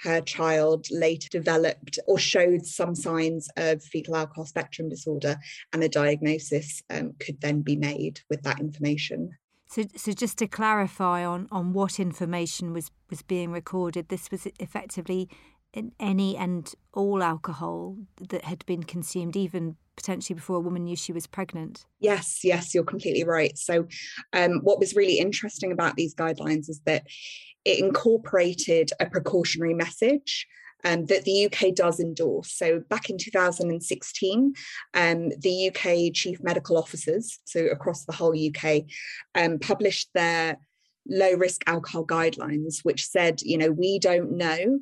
her 0.03 0.19
child 0.21 0.87
later 0.91 1.29
developed 1.29 1.97
or 2.07 2.19
showed 2.19 2.65
some 2.65 2.95
signs 2.95 3.47
of 3.55 3.81
fetal 3.81 4.15
alcohol 4.15 4.45
spectrum 4.45 4.89
disorder, 4.89 5.37
and 5.71 5.83
a 5.83 5.89
diagnosis 5.89 6.83
um, 6.89 7.13
could 7.19 7.39
then 7.39 7.61
be 7.61 7.77
made 7.77 8.19
with 8.29 8.41
that 8.43 8.59
information. 8.59 9.29
So, 9.67 9.83
so 9.95 10.11
just 10.11 10.37
to 10.39 10.47
clarify 10.47 11.25
on 11.25 11.47
on 11.51 11.73
what 11.73 11.99
information 11.99 12.73
was 12.73 12.91
was 13.09 13.21
being 13.21 13.51
recorded, 13.51 14.09
this 14.09 14.29
was 14.31 14.47
effectively 14.59 15.29
any 15.99 16.37
and 16.37 16.73
all 16.93 17.21
alcohol 17.21 17.97
that 18.29 18.43
had 18.45 18.65
been 18.65 18.83
consumed, 18.83 19.35
even 19.35 19.75
potentially 19.95 20.35
before 20.35 20.57
a 20.57 20.61
woman 20.61 20.83
knew 20.83 20.95
she 20.95 21.13
was 21.13 21.27
pregnant. 21.27 21.85
Yes, 21.99 22.39
yes, 22.43 22.73
you're 22.73 22.83
completely 22.83 23.23
right. 23.23 23.57
So, 23.57 23.87
um, 24.33 24.59
what 24.63 24.79
was 24.79 24.95
really 24.95 25.19
interesting 25.19 25.71
about 25.71 25.95
these 25.95 26.15
guidelines 26.15 26.69
is 26.69 26.81
that 26.85 27.03
it 27.63 27.79
incorporated 27.79 28.91
a 28.99 29.05
precautionary 29.05 29.73
message. 29.73 30.47
Um, 30.83 31.05
that 31.07 31.23
the 31.23 31.45
UK 31.47 31.73
does 31.73 31.99
endorse. 31.99 32.51
So, 32.51 32.79
back 32.89 33.09
in 33.09 33.17
2016, 33.17 34.53
um, 34.93 35.29
the 35.39 35.69
UK 35.69 36.13
chief 36.13 36.43
medical 36.43 36.77
officers, 36.77 37.39
so 37.43 37.65
across 37.65 38.05
the 38.05 38.13
whole 38.13 38.35
UK, 38.37 38.83
um, 39.33 39.57
published 39.57 40.09
their 40.13 40.59
low 41.07 41.31
risk 41.33 41.61
alcohol 41.65 42.05
guidelines, 42.05 42.81
which 42.83 43.07
said, 43.07 43.41
you 43.41 43.57
know, 43.57 43.71
we 43.71 43.97
don't 43.97 44.33
know 44.33 44.79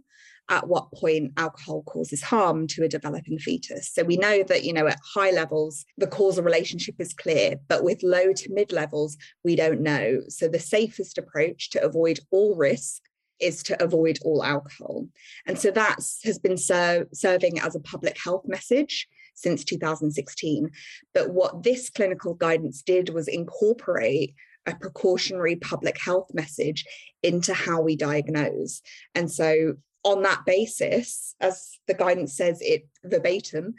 at 0.50 0.68
what 0.68 0.92
point 0.92 1.32
alcohol 1.38 1.84
causes 1.84 2.22
harm 2.22 2.68
to 2.68 2.84
a 2.84 2.90
developing 2.90 3.40
fetus. 3.40 3.90
So 3.94 4.04
we 4.04 4.18
know 4.18 4.44
that, 4.44 4.64
you 4.64 4.74
know, 4.74 4.88
at 4.88 5.00
high 5.14 5.32
levels, 5.32 5.86
the 5.98 6.08
causal 6.08 6.44
relationship 6.44 6.96
is 7.00 7.14
clear, 7.14 7.56
but 7.68 7.84
with 7.84 8.04
low 8.04 8.34
to 8.34 8.54
mid 8.54 8.72
levels, 8.72 9.18
we 9.44 9.56
don't 9.56 9.82
know. 9.82 10.22
So 10.28 10.48
the 10.48 10.60
safest 10.60 11.18
approach 11.18 11.70
to 11.72 11.84
avoid 11.84 12.20
all 12.32 12.56
risk 12.56 13.02
is 13.40 13.64
to 13.64 13.84
avoid 13.84 14.20
all 14.24 14.44
alcohol. 14.44 15.08
And 15.48 15.58
so 15.58 15.72
that 15.72 15.98
has 16.24 16.40
been 16.40 16.58
ser- 16.58 17.08
serving 17.14 17.60
as 17.60 17.76
a 17.76 17.80
public 17.80 18.18
health 18.22 18.44
message 18.46 19.08
since 19.36 19.64
2016. 19.64 20.70
But 21.14 21.32
what 21.32 21.64
this 21.64 21.90
clinical 21.90 22.34
guidance 22.36 22.82
did 22.84 23.10
was 23.10 23.28
incorporate 23.28 24.36
a 24.66 24.76
precautionary 24.76 25.56
public 25.58 26.00
health 26.00 26.30
message 26.34 26.86
into 27.22 27.54
how 27.54 27.82
we 27.82 27.96
diagnose. 27.96 28.82
And 29.14 29.32
so 29.32 29.74
on 30.04 30.24
that 30.24 30.46
basis, 30.46 31.36
as 31.40 31.78
the 31.88 31.94
guidance 31.94 32.36
says 32.36 32.60
it 32.62 32.88
verbatim, 33.04 33.76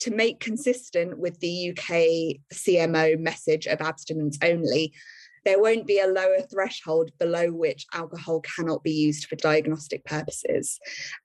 to 0.00 0.10
make 0.10 0.40
consistent 0.40 1.18
with 1.18 1.38
the 1.40 1.70
UK 1.70 2.40
CMO 2.52 3.18
message 3.18 3.66
of 3.66 3.80
abstinence 3.80 4.38
only, 4.42 4.92
there 5.44 5.60
won't 5.60 5.86
be 5.86 5.98
a 5.98 6.06
lower 6.06 6.40
threshold 6.50 7.10
below 7.18 7.52
which 7.52 7.86
alcohol 7.92 8.40
cannot 8.40 8.82
be 8.82 8.92
used 8.92 9.26
for 9.26 9.36
diagnostic 9.36 10.04
purposes. 10.04 10.78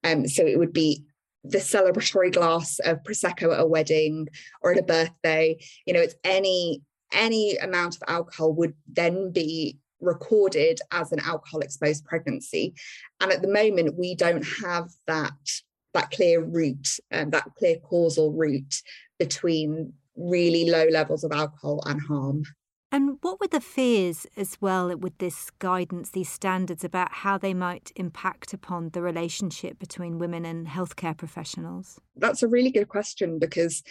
Um, 0.03 0.27
so 0.27 0.45
it 0.45 0.59
would 0.59 0.73
be 0.73 1.05
the 1.43 1.59
celebratory 1.59 2.33
glass 2.33 2.79
of 2.79 3.03
prosecco 3.03 3.53
at 3.53 3.61
a 3.61 3.65
wedding 3.65 4.27
or 4.61 4.73
at 4.73 4.79
a 4.79 4.83
birthday. 4.83 5.57
You 5.85 5.93
know, 5.93 6.01
it's 6.01 6.15
any 6.23 6.81
any 7.11 7.57
amount 7.57 7.95
of 7.95 8.03
alcohol 8.07 8.53
would 8.53 8.75
then 8.87 9.31
be 9.31 9.79
recorded 10.01 10.79
as 10.91 11.11
an 11.11 11.19
alcohol 11.19 11.61
exposed 11.61 12.05
pregnancy. 12.05 12.73
And 13.19 13.31
at 13.31 13.41
the 13.41 13.47
moment, 13.47 13.97
we 13.97 14.15
don't 14.15 14.45
have 14.63 14.89
that, 15.07 15.33
that 15.93 16.11
clear 16.11 16.41
route 16.41 16.99
and 17.11 17.25
um, 17.25 17.29
that 17.31 17.49
clear 17.57 17.77
causal 17.77 18.31
route 18.31 18.81
between 19.17 19.93
really 20.15 20.69
low 20.69 20.85
levels 20.87 21.23
of 21.23 21.31
alcohol 21.31 21.81
and 21.85 22.01
harm. 22.01 22.43
And 22.91 23.19
what 23.21 23.39
were 23.39 23.47
the 23.47 23.61
fears 23.61 24.25
as 24.35 24.57
well 24.59 24.95
with 24.97 25.19
this 25.19 25.51
guidance, 25.59 26.09
these 26.09 26.29
standards 26.29 26.83
about 26.83 27.11
how 27.11 27.37
they 27.37 27.53
might 27.53 27.91
impact 27.95 28.51
upon 28.51 28.89
the 28.89 29.01
relationship 29.01 29.77
between 29.77 30.17
women 30.17 30.43
and 30.43 30.65
healthcare 30.65 31.15
professionals? 31.15 31.99
That's 32.15 32.41
a 32.41 32.47
really 32.47 32.71
good 32.71 32.89
question 32.89 33.37
because 33.37 33.83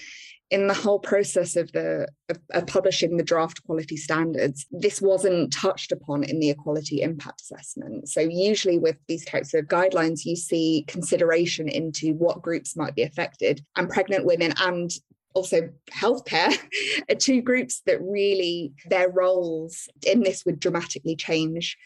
in 0.50 0.66
the 0.66 0.74
whole 0.74 0.98
process 0.98 1.56
of 1.56 1.70
the 1.72 2.08
of, 2.28 2.38
of, 2.52 2.66
publishing 2.66 3.16
the 3.16 3.24
draft 3.24 3.62
quality 3.64 3.96
standards 3.96 4.66
this 4.70 5.00
wasn't 5.00 5.52
touched 5.52 5.92
upon 5.92 6.24
in 6.24 6.40
the 6.40 6.50
equality 6.50 7.02
impact 7.02 7.42
assessment. 7.42 8.08
So 8.08 8.20
usually 8.20 8.78
with 8.78 8.96
these 9.08 9.24
types 9.24 9.54
of 9.54 9.66
guidelines 9.66 10.24
you 10.24 10.37
see 10.37 10.84
consideration 10.87 11.68
into 11.68 12.14
what 12.14 12.42
groups 12.42 12.76
might 12.76 12.94
be 12.94 13.02
affected. 13.02 13.64
And 13.76 13.90
pregnant 13.90 14.24
women 14.24 14.54
and 14.58 14.90
also 15.34 15.68
healthcare 15.90 16.56
are 17.11 17.14
two 17.14 17.42
groups 17.42 17.82
that 17.87 18.00
really 18.00 18.72
their 18.88 19.11
roles 19.11 19.88
in 20.06 20.22
this 20.22 20.44
would 20.44 20.61
dramatically 20.61 21.16
change 21.16 21.76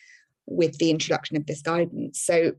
with 0.46 0.78
the 0.78 0.90
introduction 0.90 1.36
of 1.36 1.46
this 1.46 1.62
guidance. 1.62 2.20
So 2.20 2.52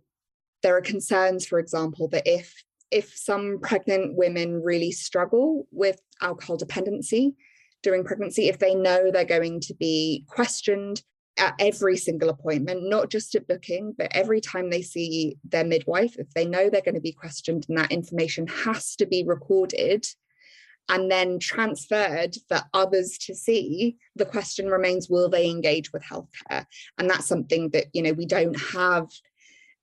there 0.63 0.75
are 0.75 0.81
concerns 0.81 1.45
for 1.45 1.59
example 1.59 2.09
that 2.09 2.23
if 2.25 2.53
if 2.93 3.17
some 3.17 3.59
pregnant 3.59 4.15
women 4.15 4.61
really 4.61 4.91
struggle 4.91 5.67
with 5.71 5.99
alcohol 6.21 6.57
dependency 6.57 7.35
during 7.81 8.03
pregnancy, 8.03 8.47
if 8.47 8.59
they 8.59 8.75
know 8.75 9.11
they're 9.11 9.25
going 9.25 9.59
to 9.61 9.73
be 9.73 10.23
questioned 10.27 11.01
at 11.37 11.55
every 11.57 11.97
single 11.97 12.29
appointment, 12.29 12.87
not 12.87 13.09
just 13.09 13.33
at 13.33 13.47
booking, 13.47 13.93
but 13.97 14.15
every 14.15 14.39
time 14.39 14.69
they 14.69 14.83
see 14.83 15.35
their 15.43 15.65
midwife, 15.65 16.15
if 16.19 16.29
they 16.35 16.45
know 16.45 16.69
they're 16.69 16.81
going 16.81 16.93
to 16.93 17.01
be 17.01 17.11
questioned 17.11 17.65
and 17.67 17.77
that 17.77 17.91
information 17.91 18.45
has 18.45 18.95
to 18.95 19.07
be 19.07 19.23
recorded 19.25 20.05
and 20.89 21.09
then 21.09 21.39
transferred 21.39 22.35
for 22.47 22.61
others 22.73 23.17
to 23.17 23.33
see, 23.33 23.97
the 24.15 24.25
question 24.25 24.67
remains 24.67 25.09
will 25.09 25.29
they 25.29 25.49
engage 25.49 25.91
with 25.91 26.03
healthcare? 26.03 26.65
And 26.97 27.09
that's 27.09 27.27
something 27.27 27.69
that, 27.69 27.87
you 27.93 28.03
know, 28.03 28.13
we 28.13 28.27
don't 28.27 28.59
have 28.59 29.07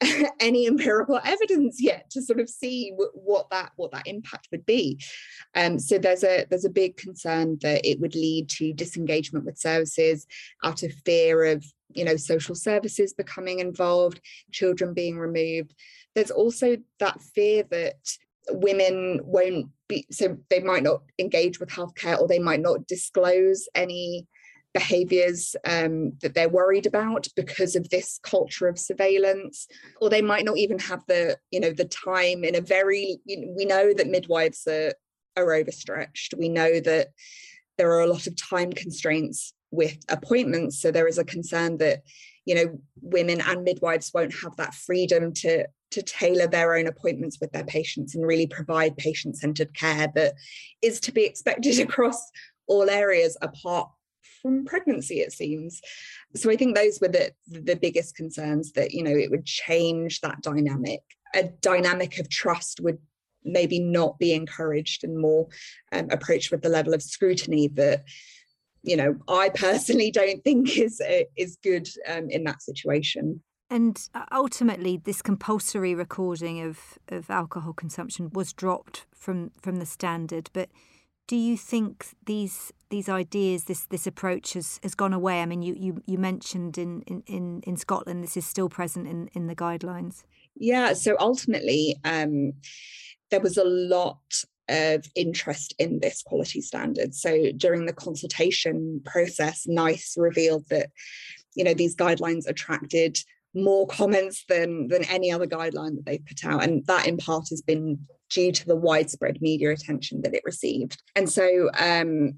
any 0.41 0.67
empirical 0.67 1.21
evidence 1.25 1.83
yet 1.83 2.09
to 2.11 2.23
sort 2.23 2.41
of 2.41 2.49
see 2.49 2.91
w- 2.91 3.11
what 3.15 3.51
that 3.51 3.73
what 3.77 3.93
that 3.93 4.07
impact 4.07 4.49
would 4.51 4.65
be. 4.65 5.01
Um, 5.55 5.79
so 5.79 5.99
there's 5.99 6.25
a 6.25 6.47
there's 6.49 6.65
a 6.65 6.71
big 6.71 6.97
concern 6.97 7.59
that 7.63 7.85
it 7.85 8.01
would 8.01 8.15
lead 8.15 8.49
to 8.51 8.73
disengagement 8.73 9.45
with 9.45 9.59
services 9.59 10.27
out 10.65 10.83
of 10.83 10.93
fear 11.05 11.45
of 11.45 11.65
you 11.91 12.05
know 12.05 12.17
social 12.17 12.55
services 12.55 13.13
becoming 13.13 13.59
involved, 13.59 14.21
children 14.53 14.95
being 14.95 15.19
removed. 15.19 15.75
There's 16.15 16.31
also 16.31 16.77
that 16.99 17.21
fear 17.21 17.65
that 17.71 17.97
women 18.49 19.21
won't 19.23 19.69
be 19.89 20.07
so 20.11 20.39
they 20.49 20.61
might 20.61 20.83
not 20.83 21.03
engage 21.19 21.61
with 21.61 21.69
healthcare 21.69 22.19
or 22.19 22.27
they 22.27 22.39
might 22.39 22.61
not 22.61 22.87
disclose 22.87 23.69
any 23.75 24.27
behaviors 24.73 25.57
um, 25.65 26.13
that 26.23 26.35
they're 26.35 26.49
worried 26.49 26.87
about 26.87 27.27
because 27.35 27.75
of 27.75 27.91
this 27.91 28.21
culture 28.23 28.69
of 28.69 28.79
surveillance. 28.79 29.67
Or 30.01 30.11
they 30.11 30.23
might 30.23 30.45
not 30.45 30.59
even 30.59 30.79
have 30.79 31.03
the 31.07 31.37
you 31.51 31.61
know 31.61 31.73
the 31.73 31.87
time 31.87 32.45
in 32.45 32.55
a 32.55 32.61
very 32.61 33.19
you 33.25 33.41
know, 33.41 33.55
we 33.57 33.65
know 33.65 33.93
that 33.93 34.09
midwives 34.09 34.67
are 34.67 34.95
are 35.37 35.55
overstretched. 35.55 36.35
We 36.39 36.49
know 36.49 36.81
that 36.81 37.09
there 37.79 37.91
are 37.93 38.01
a 38.01 38.07
lot 38.07 38.27
of 38.27 38.37
time 38.37 38.73
constraints 38.73 39.55
with 39.71 39.97
appointments. 40.09 40.81
So 40.81 40.91
there 40.91 41.09
is 41.09 41.19
a 41.19 41.25
concern 41.25 41.79
that 41.79 42.03
you 42.45 42.55
know 42.55 42.79
women 43.01 43.41
and 43.41 43.65
midwives 43.65 44.13
won't 44.15 44.35
have 44.43 44.57
that 44.57 44.75
freedom 44.75 45.33
to 45.35 45.67
to 45.91 46.03
tailor 46.03 46.47
their 46.47 46.77
own 46.77 46.87
appointments 46.87 47.39
with 47.41 47.51
their 47.51 47.65
patients 47.65 48.15
and 48.15 48.25
really 48.25 48.47
provide 48.47 48.97
patient 48.97 49.37
centered 49.37 49.75
care 49.75 50.09
that 50.15 50.35
is 50.83 51.01
to 51.01 51.13
be 51.13 51.25
expected 51.25 51.79
across 51.81 52.31
all 52.69 52.89
areas 52.89 53.37
apart 53.43 53.91
from 54.41 54.65
pregnancy 54.65 55.21
it 55.21 55.33
seems 55.33 55.81
so 56.35 56.51
i 56.51 56.57
think 56.57 56.77
those 56.77 56.99
were 57.01 57.09
the 57.09 57.33
the 57.49 57.77
biggest 57.77 58.15
concerns 58.15 58.73
that 58.73 58.93
you 58.93 59.03
know 59.03 59.11
it 59.11 59.31
would 59.31 59.45
change 59.45 60.21
that 60.21 60.41
dynamic 60.43 61.01
a 61.35 61.45
dynamic 61.61 62.19
of 62.19 62.29
trust 62.29 62.81
would 62.81 62.99
maybe 63.45 63.79
not 63.79 64.19
be 64.19 64.35
encouraged 64.35 65.03
and 65.03 65.19
more 65.19 65.47
um, 65.93 66.09
approached 66.11 66.51
with 66.51 66.63
the 66.63 66.69
level 66.69 66.93
of 66.93 67.03
scrutiny 67.03 67.69
that 67.69 68.05
you 68.83 68.97
know 68.97 69.17
i 69.29 69.49
personally 69.49 70.11
don't 70.21 70.43
think 70.45 70.77
is 70.77 71.01
uh, 71.01 71.25
is 71.37 71.57
good 71.63 71.89
um, 72.09 72.29
in 72.31 72.45
that 72.45 72.63
situation 72.63 73.43
and 73.71 74.09
uh, 74.15 74.25
ultimately, 74.33 74.97
this 74.97 75.23
compulsory 75.23 75.95
recording 75.95 76.61
of, 76.61 76.99
of 77.09 77.31
alcohol 77.31 77.73
consumption 77.73 78.31
was 78.33 78.53
dropped 78.53 79.07
from, 79.15 79.53
from 79.63 79.77
the 79.77 79.87
standard. 79.87 80.51
But 80.53 80.71
do 81.27 81.37
you 81.37 81.57
think 81.57 82.09
these 82.27 82.73
these 82.91 83.09
ideas, 83.09 83.65
this 83.65 83.87
this 83.87 84.07
approach 84.07 84.55
has, 84.55 84.81
has 84.83 84.95
gone 84.95 85.13
away? 85.13 85.43
I 85.43 85.47
mean, 85.47 85.63
you 85.63 85.75
you, 85.75 86.03
you 86.07 86.19
mentioned 86.19 86.77
in, 86.77 87.03
in, 87.03 87.61
in 87.63 87.77
Scotland 87.77 88.25
this 88.25 88.37
is 88.37 88.47
still 88.47 88.69
present 88.69 89.07
in, 89.07 89.29
in 89.29 89.47
the 89.47 89.57
guidelines. 89.57 90.25
Yeah, 90.57 90.93
so 90.95 91.17
ultimately, 91.21 91.97
um, 92.05 92.53
there 93.31 93.41
was 93.41 93.57
a 93.57 93.65
lot 93.65 94.19
of 94.69 95.05
interest 95.15 95.75
in 95.79 96.01
this 96.01 96.23
quality 96.23 96.61
standard. 96.61 97.15
So 97.15 97.51
during 97.57 97.87
the 97.87 97.93
consultation 97.93 99.01
process, 99.05 99.67
NICE 99.67 100.15
revealed 100.17 100.65
that 100.71 100.91
you 101.55 101.65
know 101.65 101.75
these 101.75 101.97
guidelines 101.97 102.47
attracted 102.49 103.19
more 103.55 103.87
comments 103.87 104.45
than 104.49 104.89
than 104.89 105.05
any 105.05 105.33
other 105.33 105.47
guideline 105.47 105.97
that 105.97 106.07
they've 106.07 106.27
put 106.27 106.45
out. 106.45 106.63
And 106.63 106.85
that 106.87 107.07
in 107.07 107.17
part 107.17 107.49
has 107.51 107.63
been 107.63 107.99
due 108.31 108.53
to 108.53 108.67
the 108.67 108.77
widespread 108.77 109.43
media 109.43 109.71
attention 109.71 110.23
that 110.23 110.35
it 110.35 110.43
received. 110.45 111.03
And 111.17 111.29
so 111.29 111.69
um, 111.79 112.35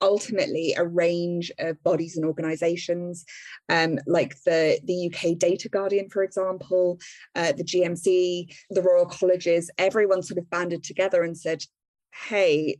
ultimately 0.00 0.74
a 0.76 0.84
range 0.84 1.52
of 1.58 1.82
bodies 1.82 2.16
and 2.16 2.26
organizations 2.26 3.24
um, 3.68 3.98
like 4.06 4.36
the, 4.44 4.78
the 4.84 5.10
UK 5.10 5.38
Data 5.38 5.68
Guardian, 5.68 6.08
for 6.08 6.22
example, 6.22 6.98
uh, 7.34 7.52
the 7.52 7.64
GMC, 7.64 8.54
the 8.70 8.82
Royal 8.82 9.06
Colleges, 9.06 9.70
everyone 9.78 10.22
sort 10.22 10.38
of 10.38 10.50
banded 10.50 10.84
together 10.84 11.22
and 11.22 11.36
said, 11.36 11.62
hey, 12.28 12.76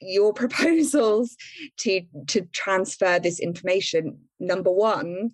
your 0.00 0.32
proposals 0.32 1.36
to, 1.78 2.02
to 2.28 2.42
transfer 2.52 3.18
this 3.18 3.40
information, 3.40 4.18
number 4.40 4.70
one, 4.70 5.30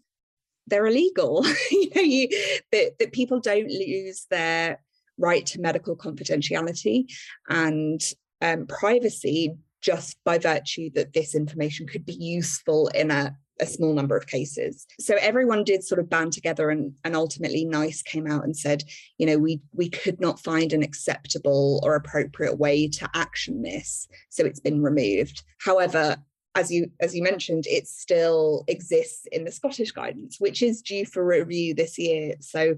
they're 0.68 0.86
illegal. 0.86 1.44
you 1.70 1.90
know, 1.94 2.02
you, 2.02 2.28
that, 2.72 2.98
that 2.98 3.12
people 3.12 3.40
don't 3.40 3.70
lose 3.70 4.26
their 4.30 4.80
right 5.18 5.44
to 5.46 5.60
medical 5.60 5.96
confidentiality 5.96 7.06
and 7.48 8.00
um, 8.40 8.66
privacy 8.66 9.56
just 9.80 10.16
by 10.24 10.38
virtue 10.38 10.90
that 10.94 11.12
this 11.12 11.34
information 11.34 11.86
could 11.86 12.04
be 12.04 12.14
useful 12.14 12.88
in 12.88 13.10
a, 13.10 13.36
a 13.60 13.66
small 13.66 13.92
number 13.92 14.16
of 14.16 14.26
cases. 14.26 14.86
So 15.00 15.16
everyone 15.20 15.64
did 15.64 15.84
sort 15.84 16.00
of 16.00 16.10
band 16.10 16.32
together 16.32 16.70
and, 16.70 16.92
and 17.04 17.14
ultimately 17.14 17.64
NICE 17.64 18.02
came 18.02 18.26
out 18.26 18.44
and 18.44 18.56
said, 18.56 18.84
you 19.18 19.26
know, 19.26 19.38
we 19.38 19.60
we 19.72 19.88
could 19.88 20.20
not 20.20 20.40
find 20.40 20.72
an 20.72 20.82
acceptable 20.82 21.80
or 21.84 21.94
appropriate 21.94 22.58
way 22.58 22.88
to 22.88 23.10
action 23.14 23.62
this. 23.62 24.08
So 24.30 24.44
it's 24.44 24.60
been 24.60 24.82
removed. 24.82 25.42
However, 25.60 26.16
as 26.54 26.70
you 26.70 26.90
as 27.00 27.14
you 27.14 27.22
mentioned, 27.22 27.64
it 27.66 27.86
still 27.86 28.64
exists 28.68 29.26
in 29.30 29.44
the 29.44 29.52
Scottish 29.52 29.92
guidance, 29.92 30.36
which 30.38 30.62
is 30.62 30.82
due 30.82 31.06
for 31.06 31.24
review 31.24 31.74
this 31.74 31.98
year. 31.98 32.34
So, 32.40 32.76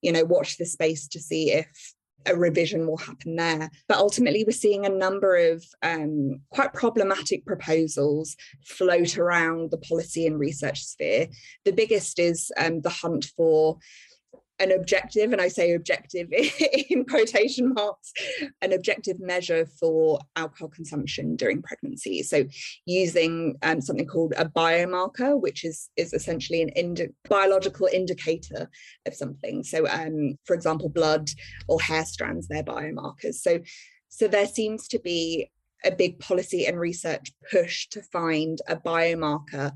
you 0.00 0.12
know, 0.12 0.24
watch 0.24 0.58
the 0.58 0.66
space 0.66 1.08
to 1.08 1.20
see 1.20 1.52
if 1.52 1.68
a 2.26 2.36
revision 2.36 2.86
will 2.86 2.98
happen 2.98 3.36
there. 3.36 3.70
But 3.88 3.98
ultimately, 3.98 4.44
we're 4.46 4.52
seeing 4.52 4.86
a 4.86 4.90
number 4.90 5.36
of 5.52 5.64
um, 5.82 6.40
quite 6.50 6.72
problematic 6.72 7.44
proposals 7.46 8.36
float 8.64 9.18
around 9.18 9.70
the 9.70 9.78
policy 9.78 10.26
and 10.26 10.38
research 10.38 10.84
sphere. 10.84 11.28
The 11.64 11.72
biggest 11.72 12.18
is 12.18 12.52
um, 12.56 12.80
the 12.80 12.90
hunt 12.90 13.26
for 13.36 13.78
an 14.62 14.72
objective, 14.72 15.32
and 15.32 15.40
I 15.40 15.48
say 15.48 15.74
objective 15.74 16.28
in 16.90 17.04
quotation 17.04 17.74
marks, 17.74 18.12
an 18.62 18.72
objective 18.72 19.20
measure 19.20 19.66
for 19.66 20.20
alcohol 20.36 20.68
consumption 20.68 21.36
during 21.36 21.62
pregnancy. 21.62 22.22
So, 22.22 22.44
using 22.86 23.56
um, 23.62 23.80
something 23.80 24.06
called 24.06 24.34
a 24.36 24.46
biomarker, 24.46 25.40
which 25.40 25.64
is 25.64 25.90
is 25.96 26.12
essentially 26.12 26.62
an 26.62 26.70
indi- 26.70 27.08
biological 27.28 27.88
indicator 27.92 28.70
of 29.06 29.14
something. 29.14 29.64
So, 29.64 29.88
um, 29.88 30.38
for 30.44 30.54
example, 30.54 30.88
blood 30.88 31.28
or 31.68 31.80
hair 31.80 32.04
strands, 32.04 32.48
they're 32.48 32.62
biomarkers. 32.62 33.34
So, 33.34 33.60
so 34.08 34.28
there 34.28 34.46
seems 34.46 34.88
to 34.88 34.98
be 34.98 35.50
a 35.84 35.90
big 35.90 36.18
policy 36.18 36.66
and 36.66 36.78
research 36.78 37.32
push 37.50 37.88
to 37.88 38.02
find 38.02 38.60
a 38.68 38.76
biomarker 38.76 39.72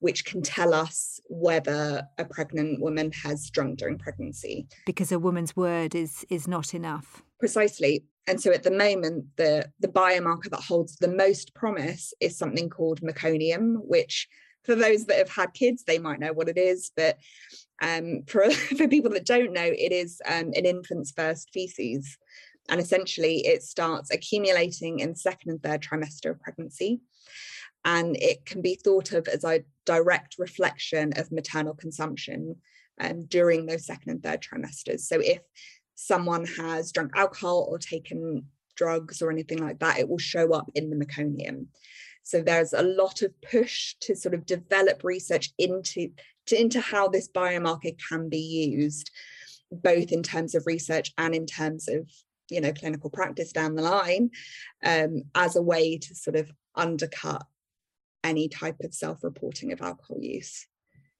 which 0.00 0.24
can 0.24 0.42
tell 0.42 0.72
us 0.72 1.20
whether 1.28 2.06
a 2.18 2.24
pregnant 2.24 2.80
woman 2.80 3.10
has 3.12 3.50
drunk 3.50 3.78
during 3.78 3.98
pregnancy. 3.98 4.66
Because 4.86 5.10
a 5.10 5.18
woman's 5.18 5.56
word 5.56 5.94
is 5.94 6.24
is 6.30 6.46
not 6.46 6.74
enough. 6.74 7.22
Precisely. 7.38 8.04
And 8.26 8.40
so 8.40 8.52
at 8.52 8.62
the 8.62 8.70
moment, 8.70 9.24
the, 9.36 9.70
the 9.80 9.88
biomarker 9.88 10.50
that 10.50 10.60
holds 10.60 10.96
the 10.96 11.08
most 11.08 11.54
promise 11.54 12.12
is 12.20 12.36
something 12.36 12.68
called 12.68 13.00
meconium, 13.00 13.76
which 13.78 14.28
for 14.64 14.74
those 14.74 15.06
that 15.06 15.16
have 15.16 15.30
had 15.30 15.54
kids, 15.54 15.84
they 15.84 15.98
might 15.98 16.20
know 16.20 16.34
what 16.34 16.50
it 16.50 16.58
is. 16.58 16.90
But 16.94 17.16
um, 17.80 18.24
for, 18.26 18.50
for 18.76 18.86
people 18.86 19.10
that 19.12 19.24
don't 19.24 19.54
know, 19.54 19.64
it 19.64 19.92
is 19.92 20.20
um, 20.26 20.52
an 20.54 20.66
infant's 20.66 21.10
first 21.10 21.48
feces. 21.54 22.18
And 22.68 22.80
essentially, 22.80 23.46
it 23.46 23.62
starts 23.62 24.10
accumulating 24.10 25.00
in 25.00 25.10
the 25.10 25.16
second 25.16 25.50
and 25.50 25.62
third 25.62 25.82
trimester 25.82 26.30
of 26.30 26.40
pregnancy. 26.40 27.00
And 27.84 28.16
it 28.16 28.44
can 28.44 28.60
be 28.60 28.74
thought 28.74 29.12
of 29.12 29.28
as 29.28 29.44
a 29.44 29.64
direct 29.86 30.36
reflection 30.38 31.12
of 31.16 31.32
maternal 31.32 31.74
consumption 31.74 32.56
um, 33.00 33.24
during 33.26 33.66
those 33.66 33.86
second 33.86 34.10
and 34.10 34.22
third 34.22 34.42
trimesters. 34.42 35.00
So 35.00 35.20
if 35.20 35.40
someone 35.94 36.44
has 36.44 36.92
drunk 36.92 37.12
alcohol 37.16 37.66
or 37.70 37.78
taken 37.78 38.46
drugs 38.76 39.22
or 39.22 39.30
anything 39.30 39.58
like 39.58 39.78
that, 39.80 39.98
it 39.98 40.08
will 40.08 40.18
show 40.18 40.52
up 40.52 40.70
in 40.74 40.90
the 40.90 40.96
meconium. 40.96 41.66
So 42.22 42.42
there's 42.42 42.74
a 42.74 42.82
lot 42.82 43.22
of 43.22 43.32
push 43.40 43.94
to 44.02 44.14
sort 44.14 44.34
of 44.34 44.44
develop 44.44 45.02
research 45.02 45.50
into, 45.58 46.10
to, 46.46 46.60
into 46.60 46.80
how 46.80 47.08
this 47.08 47.28
biomarker 47.28 47.96
can 48.08 48.28
be 48.28 48.70
used, 48.70 49.10
both 49.72 50.12
in 50.12 50.22
terms 50.22 50.54
of 50.54 50.66
research 50.66 51.12
and 51.16 51.34
in 51.34 51.46
terms 51.46 51.88
of 51.88 52.08
you 52.50 52.60
know 52.60 52.72
clinical 52.72 53.10
practice 53.10 53.52
down 53.52 53.74
the 53.74 53.82
line 53.82 54.30
um, 54.84 55.22
as 55.34 55.56
a 55.56 55.62
way 55.62 55.98
to 55.98 56.14
sort 56.14 56.36
of 56.36 56.50
undercut 56.74 57.44
any 58.24 58.48
type 58.48 58.76
of 58.82 58.94
self-reporting 58.94 59.72
of 59.72 59.80
alcohol 59.80 60.18
use. 60.20 60.66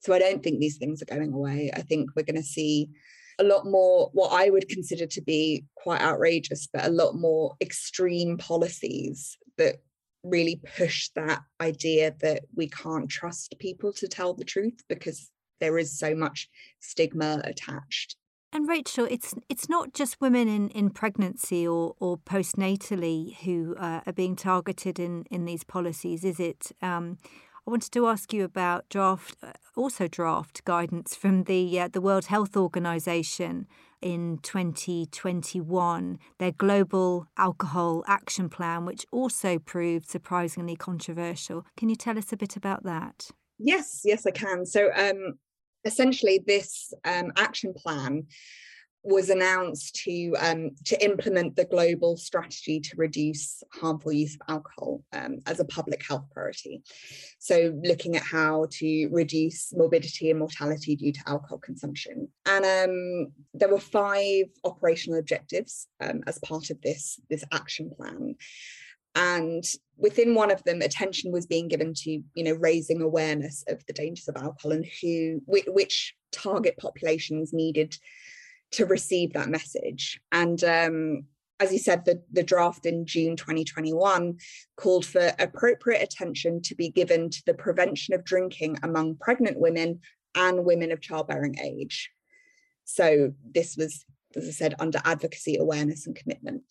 So 0.00 0.12
i 0.12 0.18
don't 0.18 0.42
think 0.42 0.60
these 0.60 0.78
things 0.78 1.02
are 1.02 1.14
going 1.16 1.32
away. 1.32 1.70
I 1.74 1.82
think 1.82 2.10
we're 2.14 2.22
going 2.22 2.36
to 2.36 2.42
see 2.42 2.90
a 3.38 3.44
lot 3.44 3.64
more 3.64 4.10
what 4.12 4.32
i 4.32 4.50
would 4.50 4.68
consider 4.68 5.06
to 5.06 5.22
be 5.22 5.64
quite 5.76 6.00
outrageous 6.00 6.68
but 6.72 6.84
a 6.84 6.90
lot 6.90 7.14
more 7.14 7.54
extreme 7.60 8.36
policies 8.36 9.38
that 9.56 9.76
really 10.24 10.60
push 10.76 11.10
that 11.14 11.40
idea 11.60 12.14
that 12.20 12.42
we 12.54 12.68
can't 12.68 13.08
trust 13.08 13.54
people 13.58 13.92
to 13.92 14.08
tell 14.08 14.34
the 14.34 14.44
truth 14.44 14.82
because 14.88 15.30
there 15.60 15.78
is 15.78 15.98
so 15.98 16.14
much 16.14 16.48
stigma 16.80 17.40
attached 17.44 18.16
and 18.52 18.68
Rachel, 18.68 19.06
it's 19.10 19.34
it's 19.48 19.68
not 19.68 19.92
just 19.92 20.20
women 20.20 20.48
in, 20.48 20.70
in 20.70 20.90
pregnancy 20.90 21.66
or, 21.66 21.94
or 22.00 22.16
postnatally 22.16 23.36
who 23.38 23.76
uh, 23.78 24.00
are 24.06 24.12
being 24.12 24.36
targeted 24.36 24.98
in, 24.98 25.24
in 25.30 25.44
these 25.44 25.64
policies, 25.64 26.24
is 26.24 26.40
it? 26.40 26.72
Um, 26.80 27.18
I 27.66 27.70
wanted 27.70 27.92
to 27.92 28.06
ask 28.06 28.32
you 28.32 28.44
about 28.44 28.88
draft, 28.88 29.36
uh, 29.42 29.52
also 29.76 30.08
draft 30.08 30.64
guidance 30.64 31.14
from 31.14 31.44
the 31.44 31.78
uh, 31.78 31.88
the 31.88 32.00
World 32.00 32.26
Health 32.26 32.56
Organization 32.56 33.66
in 34.00 34.38
2021, 34.42 36.18
their 36.38 36.52
global 36.52 37.26
alcohol 37.36 38.04
action 38.06 38.48
plan, 38.48 38.86
which 38.86 39.04
also 39.12 39.58
proved 39.58 40.08
surprisingly 40.08 40.76
controversial. 40.76 41.66
Can 41.76 41.88
you 41.88 41.96
tell 41.96 42.16
us 42.16 42.32
a 42.32 42.36
bit 42.36 42.56
about 42.56 42.84
that? 42.84 43.30
Yes, 43.58 44.02
yes, 44.04 44.24
I 44.24 44.30
can. 44.30 44.64
So, 44.64 44.90
um, 44.94 45.38
essentially 45.84 46.42
this 46.46 46.92
um, 47.04 47.32
action 47.36 47.74
plan 47.74 48.26
was 49.04 49.30
announced 49.30 49.94
to 49.94 50.34
um, 50.40 50.70
to 50.84 51.02
implement 51.04 51.56
the 51.56 51.64
global 51.64 52.16
strategy 52.16 52.80
to 52.80 52.96
reduce 52.96 53.62
harmful 53.72 54.12
use 54.12 54.34
of 54.34 54.40
alcohol 54.48 55.02
um, 55.12 55.38
as 55.46 55.60
a 55.60 55.64
public 55.64 56.04
health 56.06 56.24
priority. 56.32 56.82
So, 57.38 57.78
looking 57.84 58.16
at 58.16 58.22
how 58.22 58.66
to 58.72 59.08
reduce 59.10 59.72
morbidity 59.74 60.30
and 60.30 60.38
mortality 60.38 60.96
due 60.96 61.12
to 61.12 61.20
alcohol 61.26 61.58
consumption, 61.58 62.28
and 62.44 62.64
um, 62.64 63.32
there 63.54 63.68
were 63.68 63.80
five 63.80 64.46
operational 64.64 65.18
objectives 65.18 65.86
um, 66.00 66.22
as 66.26 66.38
part 66.40 66.70
of 66.70 66.80
this 66.82 67.20
this 67.30 67.44
action 67.52 67.90
plan. 67.96 68.34
And 69.18 69.64
within 69.96 70.36
one 70.36 70.52
of 70.52 70.62
them, 70.62 70.80
attention 70.80 71.32
was 71.32 71.44
being 71.44 71.66
given 71.66 71.92
to, 71.92 72.22
you 72.34 72.44
know, 72.44 72.52
raising 72.52 73.02
awareness 73.02 73.64
of 73.66 73.84
the 73.86 73.92
dangers 73.92 74.28
of 74.28 74.36
alcohol 74.36 74.70
and 74.70 74.86
who, 75.02 75.42
which 75.46 76.14
target 76.30 76.76
populations 76.78 77.52
needed 77.52 77.96
to 78.72 78.86
receive 78.86 79.32
that 79.32 79.48
message. 79.48 80.20
And 80.30 80.62
um, 80.62 81.24
as 81.58 81.72
you 81.72 81.80
said, 81.80 82.04
the, 82.04 82.22
the 82.30 82.44
draft 82.44 82.86
in 82.86 83.06
June 83.06 83.34
2021 83.34 84.38
called 84.76 85.04
for 85.04 85.32
appropriate 85.40 86.02
attention 86.02 86.62
to 86.62 86.76
be 86.76 86.88
given 86.88 87.28
to 87.28 87.42
the 87.44 87.54
prevention 87.54 88.14
of 88.14 88.24
drinking 88.24 88.78
among 88.84 89.16
pregnant 89.16 89.58
women 89.58 89.98
and 90.36 90.64
women 90.64 90.92
of 90.92 91.00
childbearing 91.00 91.58
age. 91.58 92.12
So 92.84 93.32
this 93.52 93.76
was, 93.76 94.04
as 94.36 94.46
I 94.46 94.52
said, 94.52 94.76
under 94.78 95.00
advocacy, 95.04 95.56
awareness, 95.56 96.06
and 96.06 96.14
commitment. 96.14 96.62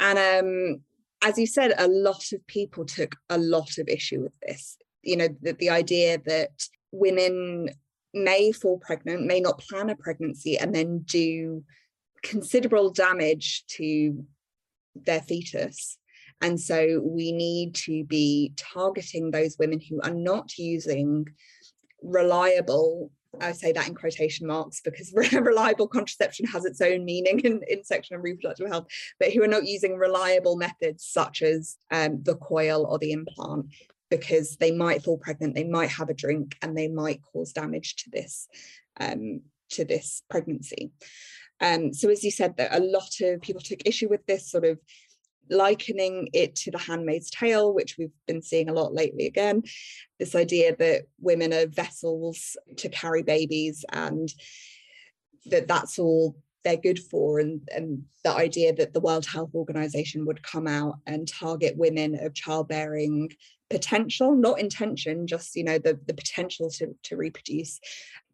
And 0.00 0.18
um, 0.18 0.80
as 1.22 1.38
you 1.38 1.46
said, 1.46 1.74
a 1.78 1.88
lot 1.88 2.32
of 2.32 2.46
people 2.46 2.84
took 2.84 3.16
a 3.28 3.38
lot 3.38 3.78
of 3.78 3.88
issue 3.88 4.22
with 4.22 4.32
this. 4.46 4.76
You 5.02 5.16
know, 5.16 5.28
the, 5.42 5.52
the 5.54 5.70
idea 5.70 6.18
that 6.26 6.50
women 6.92 7.70
may 8.14 8.52
fall 8.52 8.78
pregnant, 8.78 9.26
may 9.26 9.40
not 9.40 9.58
plan 9.58 9.90
a 9.90 9.96
pregnancy, 9.96 10.58
and 10.58 10.74
then 10.74 11.00
do 11.00 11.64
considerable 12.22 12.90
damage 12.90 13.64
to 13.68 14.24
their 14.94 15.20
fetus. 15.20 15.98
And 16.40 16.60
so 16.60 17.00
we 17.02 17.32
need 17.32 17.74
to 17.76 18.04
be 18.04 18.52
targeting 18.56 19.30
those 19.30 19.56
women 19.58 19.80
who 19.80 20.00
are 20.02 20.14
not 20.14 20.56
using 20.56 21.26
reliable, 22.02 23.10
I 23.40 23.52
say 23.52 23.72
that 23.72 23.86
in 23.86 23.94
quotation 23.94 24.46
marks 24.46 24.80
because 24.80 25.12
reliable 25.32 25.88
contraception 25.88 26.46
has 26.46 26.64
its 26.64 26.80
own 26.80 27.04
meaning 27.04 27.40
in, 27.40 27.60
in 27.68 27.84
sexual 27.84 28.16
and 28.16 28.24
reproductive 28.24 28.68
health, 28.68 28.86
but 29.20 29.32
who 29.32 29.42
are 29.42 29.48
not 29.48 29.66
using 29.66 29.96
reliable 29.96 30.56
methods 30.56 31.04
such 31.04 31.42
as 31.42 31.76
um, 31.90 32.22
the 32.22 32.36
coil 32.36 32.86
or 32.86 32.98
the 32.98 33.12
implant 33.12 33.66
because 34.10 34.56
they 34.56 34.70
might 34.70 35.02
fall 35.02 35.18
pregnant, 35.18 35.54
they 35.54 35.64
might 35.64 35.90
have 35.90 36.08
a 36.08 36.14
drink, 36.14 36.56
and 36.62 36.76
they 36.76 36.88
might 36.88 37.20
cause 37.22 37.52
damage 37.52 37.96
to 37.96 38.10
this 38.10 38.48
um, 39.00 39.42
to 39.70 39.84
this 39.84 40.22
pregnancy. 40.30 40.90
Um, 41.60 41.92
so 41.92 42.08
as 42.08 42.24
you 42.24 42.30
said, 42.30 42.56
that 42.56 42.74
a 42.74 42.80
lot 42.80 43.20
of 43.20 43.42
people 43.42 43.60
took 43.60 43.80
issue 43.84 44.08
with 44.08 44.24
this 44.26 44.50
sort 44.50 44.64
of 44.64 44.78
likening 45.50 46.28
it 46.32 46.54
to 46.56 46.70
the 46.70 46.78
handmaid's 46.78 47.30
tale 47.30 47.72
which 47.72 47.96
we've 47.98 48.12
been 48.26 48.42
seeing 48.42 48.68
a 48.68 48.72
lot 48.72 48.94
lately 48.94 49.26
again. 49.26 49.62
This 50.18 50.34
idea 50.34 50.76
that 50.76 51.02
women 51.20 51.52
are 51.52 51.66
vessels 51.66 52.56
to 52.76 52.88
carry 52.88 53.22
babies 53.22 53.84
and 53.92 54.28
that 55.46 55.68
that's 55.68 55.98
all 55.98 56.36
they're 56.64 56.76
good 56.76 56.98
for 56.98 57.38
and, 57.38 57.66
and 57.74 58.02
the 58.24 58.32
idea 58.34 58.74
that 58.74 58.92
the 58.92 59.00
world 59.00 59.24
health 59.24 59.54
organization 59.54 60.26
would 60.26 60.42
come 60.42 60.66
out 60.66 60.96
and 61.06 61.28
target 61.28 61.76
women 61.76 62.18
of 62.20 62.34
childbearing 62.34 63.30
potential 63.70 64.34
not 64.34 64.58
intention 64.58 65.26
just 65.26 65.54
you 65.54 65.62
know 65.62 65.78
the 65.78 65.98
the 66.06 66.14
potential 66.14 66.70
to, 66.70 66.94
to 67.02 67.16
reproduce 67.16 67.80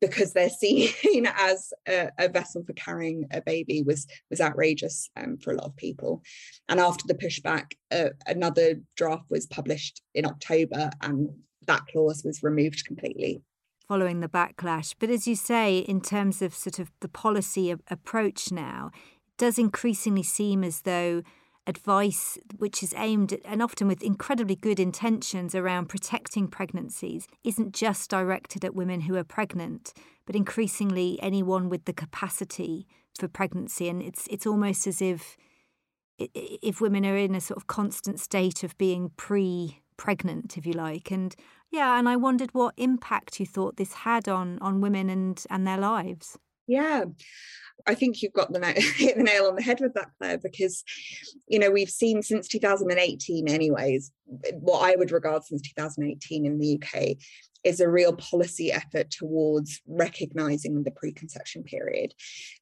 because 0.08 0.32
they're 0.32 0.50
seen 0.50 1.26
as 1.38 1.72
a, 1.88 2.10
a 2.18 2.28
vessel 2.28 2.62
for 2.64 2.72
carrying 2.74 3.26
a 3.32 3.40
baby 3.40 3.82
was 3.82 4.06
was 4.30 4.40
outrageous 4.40 5.08
um, 5.16 5.36
for 5.38 5.52
a 5.52 5.56
lot 5.56 5.66
of 5.66 5.76
people. 5.76 6.22
And 6.68 6.80
after 6.80 7.04
the 7.06 7.14
pushback 7.14 7.72
uh, 7.90 8.10
another 8.26 8.74
draft 8.96 9.24
was 9.30 9.46
published 9.46 10.02
in 10.14 10.26
october 10.26 10.90
and 11.00 11.28
that 11.66 11.86
clause 11.86 12.22
was 12.24 12.42
removed 12.42 12.84
completely. 12.86 13.42
Following 13.88 14.20
the 14.20 14.28
backlash. 14.28 14.94
But 14.98 15.10
as 15.10 15.26
you 15.26 15.36
say 15.36 15.78
in 15.78 16.00
terms 16.00 16.42
of 16.42 16.54
sort 16.54 16.78
of 16.78 16.90
the 17.00 17.08
policy 17.08 17.70
approach 17.70 18.52
now 18.52 18.90
it 18.94 19.36
does 19.38 19.58
increasingly 19.58 20.22
seem 20.22 20.64
as 20.64 20.82
though 20.82 21.22
advice 21.66 22.38
which 22.58 22.82
is 22.82 22.94
aimed 22.96 23.32
at, 23.32 23.40
and 23.44 23.62
often 23.62 23.88
with 23.88 24.02
incredibly 24.02 24.56
good 24.56 24.78
intentions 24.78 25.54
around 25.54 25.88
protecting 25.88 26.48
pregnancies 26.48 27.26
isn't 27.42 27.74
just 27.74 28.10
directed 28.10 28.64
at 28.64 28.74
women 28.74 29.02
who 29.02 29.16
are 29.16 29.24
pregnant, 29.24 29.92
but 30.26 30.36
increasingly 30.36 31.18
anyone 31.22 31.68
with 31.68 31.84
the 31.84 31.92
capacity 31.92 32.86
for 33.18 33.28
pregnancy. 33.28 33.88
And 33.88 34.02
it's 34.02 34.26
it's 34.28 34.46
almost 34.46 34.86
as 34.86 35.00
if 35.00 35.36
if 36.18 36.80
women 36.80 37.04
are 37.06 37.16
in 37.16 37.34
a 37.34 37.40
sort 37.40 37.56
of 37.56 37.66
constant 37.66 38.20
state 38.20 38.62
of 38.62 38.76
being 38.78 39.10
pre 39.16 39.80
pregnant, 39.96 40.58
if 40.58 40.66
you 40.66 40.72
like. 40.72 41.10
And 41.10 41.34
yeah, 41.70 41.98
and 41.98 42.08
I 42.08 42.16
wondered 42.16 42.50
what 42.52 42.74
impact 42.76 43.40
you 43.40 43.46
thought 43.46 43.76
this 43.76 43.92
had 43.92 44.28
on 44.28 44.58
on 44.60 44.80
women 44.80 45.08
and 45.08 45.42
and 45.50 45.66
their 45.66 45.78
lives. 45.78 46.38
Yeah. 46.66 47.04
I 47.86 47.94
think 47.94 48.22
you've 48.22 48.32
got 48.32 48.52
the 48.52 48.60
hit 48.96 49.16
the 49.16 49.22
nail 49.22 49.46
on 49.46 49.56
the 49.56 49.62
head 49.62 49.80
with 49.80 49.94
that, 49.94 50.10
Claire, 50.18 50.38
because 50.38 50.84
you 51.48 51.58
know 51.58 51.70
we've 51.70 51.90
seen 51.90 52.22
since 52.22 52.48
2018, 52.48 53.48
anyways, 53.48 54.10
what 54.52 54.90
I 54.90 54.96
would 54.96 55.10
regard 55.10 55.44
since 55.44 55.60
2018 55.62 56.46
in 56.46 56.58
the 56.58 56.80
UK 56.80 57.16
is 57.64 57.80
a 57.80 57.88
real 57.88 58.12
policy 58.14 58.70
effort 58.70 59.10
towards 59.10 59.80
recognizing 59.86 60.82
the 60.82 60.90
preconception 60.90 61.62
period. 61.64 62.12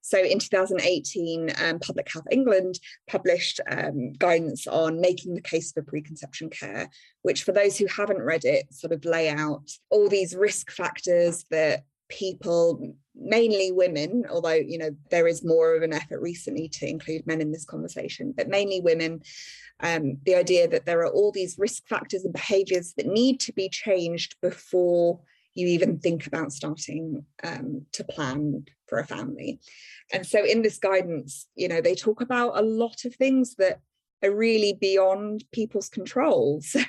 So 0.00 0.18
in 0.22 0.38
2018, 0.38 1.50
um, 1.60 1.80
Public 1.80 2.10
Health 2.12 2.26
England 2.30 2.78
published 3.08 3.60
um, 3.68 4.12
guidance 4.12 4.68
on 4.68 5.00
making 5.00 5.34
the 5.34 5.40
case 5.40 5.72
for 5.72 5.82
preconception 5.82 6.50
care, 6.50 6.88
which 7.22 7.42
for 7.42 7.50
those 7.50 7.76
who 7.76 7.86
haven't 7.86 8.22
read 8.22 8.44
it, 8.44 8.72
sort 8.72 8.92
of 8.92 9.04
lay 9.04 9.28
out 9.28 9.68
all 9.90 10.08
these 10.08 10.36
risk 10.36 10.70
factors 10.70 11.44
that 11.50 11.82
people 12.08 12.94
mainly 13.14 13.70
women 13.70 14.24
although 14.30 14.52
you 14.52 14.78
know 14.78 14.90
there 15.10 15.26
is 15.26 15.44
more 15.44 15.74
of 15.74 15.82
an 15.82 15.92
effort 15.92 16.20
recently 16.20 16.68
to 16.68 16.88
include 16.88 17.26
men 17.26 17.40
in 17.40 17.52
this 17.52 17.64
conversation 17.64 18.32
but 18.34 18.48
mainly 18.48 18.80
women 18.80 19.20
um, 19.80 20.18
the 20.24 20.36
idea 20.36 20.68
that 20.68 20.86
there 20.86 21.00
are 21.00 21.12
all 21.12 21.32
these 21.32 21.58
risk 21.58 21.86
factors 21.88 22.24
and 22.24 22.32
behaviors 22.32 22.94
that 22.96 23.06
need 23.06 23.40
to 23.40 23.52
be 23.52 23.68
changed 23.68 24.36
before 24.40 25.20
you 25.54 25.66
even 25.66 25.98
think 25.98 26.26
about 26.26 26.52
starting 26.52 27.24
um, 27.42 27.84
to 27.92 28.04
plan 28.04 28.64
for 28.86 28.98
a 28.98 29.06
family. 29.06 29.60
And 30.12 30.26
so 30.26 30.44
in 30.44 30.62
this 30.62 30.78
guidance 30.78 31.48
you 31.54 31.68
know 31.68 31.80
they 31.80 31.94
talk 31.94 32.20
about 32.20 32.56
a 32.56 32.62
lot 32.62 33.04
of 33.04 33.14
things 33.16 33.56
that 33.56 33.80
are 34.22 34.34
really 34.34 34.72
beyond 34.80 35.44
people's 35.52 35.88
control. 35.88 36.62
So 36.72 36.80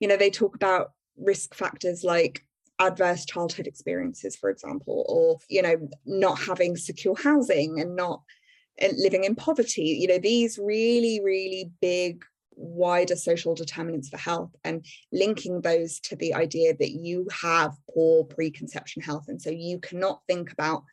you 0.00 0.08
know 0.08 0.16
they 0.16 0.30
talk 0.30 0.56
about 0.56 0.92
risk 1.16 1.54
factors 1.54 2.02
like 2.02 2.44
adverse 2.80 3.24
childhood 3.24 3.66
experiences 3.66 4.34
for 4.34 4.50
example 4.50 5.04
or 5.08 5.38
you 5.48 5.62
know 5.62 5.76
not 6.04 6.38
having 6.38 6.76
secure 6.76 7.14
housing 7.16 7.80
and 7.80 7.94
not 7.94 8.22
living 8.96 9.24
in 9.24 9.34
poverty. 9.34 9.98
You 10.00 10.08
know 10.08 10.18
these 10.18 10.58
really 10.58 11.20
really 11.22 11.70
big 11.80 12.24
wider 12.56 13.16
social 13.16 13.54
determinants 13.54 14.08
for 14.08 14.16
health 14.16 14.54
and 14.62 14.84
linking 15.12 15.60
those 15.60 15.98
to 15.98 16.14
the 16.16 16.34
idea 16.34 16.74
that 16.76 16.92
you 16.92 17.26
have 17.42 17.72
poor 17.92 18.24
preconception 18.24 19.02
health. 19.02 19.24
And 19.26 19.42
so 19.42 19.50
you 19.50 19.80
cannot 19.80 20.22
think 20.28 20.52
about 20.52 20.84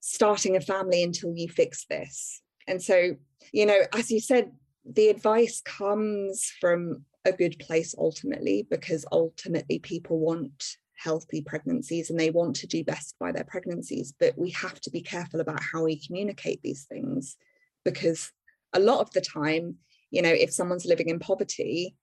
starting 0.00 0.56
a 0.56 0.60
family 0.60 1.04
until 1.04 1.32
you 1.36 1.48
fix 1.48 1.86
this. 1.88 2.42
And 2.66 2.82
so 2.82 3.16
you 3.52 3.66
know 3.66 3.80
as 3.94 4.10
you 4.10 4.20
said 4.20 4.52
the 4.84 5.08
advice 5.08 5.60
comes 5.64 6.50
from 6.60 7.04
a 7.24 7.32
good 7.32 7.58
place 7.58 7.94
ultimately 7.98 8.66
because 8.70 9.04
ultimately 9.12 9.78
people 9.78 10.18
want 10.18 10.76
healthy 10.98 11.40
pregnancies 11.42 12.10
and 12.10 12.18
they 12.18 12.30
want 12.30 12.56
to 12.56 12.66
do 12.66 12.84
best 12.84 13.14
by 13.18 13.32
their 13.32 13.44
pregnancies. 13.44 14.12
But 14.18 14.36
we 14.36 14.50
have 14.50 14.80
to 14.82 14.90
be 14.90 15.00
careful 15.00 15.40
about 15.40 15.62
how 15.72 15.84
we 15.84 16.04
communicate 16.04 16.60
these 16.62 16.84
things 16.84 17.36
because 17.84 18.32
a 18.72 18.80
lot 18.80 19.00
of 19.00 19.10
the 19.12 19.20
time, 19.20 19.76
you 20.10 20.22
know, 20.22 20.32
if 20.32 20.52
someone's 20.52 20.86
living 20.86 21.08
in 21.08 21.18
poverty, 21.18 21.96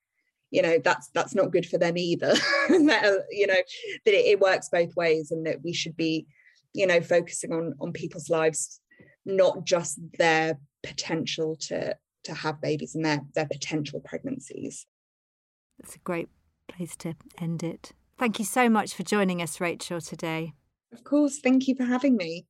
you 0.51 0.61
know 0.61 0.77
that's 0.83 1.09
that's 1.09 1.35
not 1.35 1.51
good 1.51 1.65
for 1.65 1.77
them 1.77 1.97
either 1.97 2.33
you 2.69 2.85
know 2.85 3.61
that 4.05 4.13
it, 4.13 4.25
it 4.25 4.39
works 4.39 4.69
both 4.69 4.95
ways 4.95 5.31
and 5.31 5.45
that 5.45 5.57
we 5.63 5.73
should 5.73 5.97
be 5.97 6.27
you 6.73 6.87
know 6.87 7.01
focusing 7.01 7.51
on 7.51 7.73
on 7.81 7.91
people's 7.91 8.29
lives 8.29 8.79
not 9.25 9.65
just 9.65 9.99
their 10.17 10.57
potential 10.83 11.57
to 11.59 11.95
to 12.23 12.33
have 12.33 12.61
babies 12.61 12.95
and 12.95 13.03
their 13.03 13.21
their 13.33 13.47
potential 13.47 13.99
pregnancies 13.99 14.85
that's 15.79 15.95
a 15.95 15.99
great 15.99 16.29
place 16.67 16.95
to 16.95 17.15
end 17.39 17.63
it 17.63 17.91
Thank 18.17 18.39
you 18.39 18.45
so 18.45 18.69
much 18.69 18.93
for 18.93 19.03
joining 19.03 19.41
us, 19.41 19.59
Rachel, 19.59 19.99
today. 19.99 20.53
Of 20.93 21.03
course. 21.03 21.39
Thank 21.39 21.67
you 21.67 21.75
for 21.75 21.83
having 21.83 22.15
me. 22.15 22.45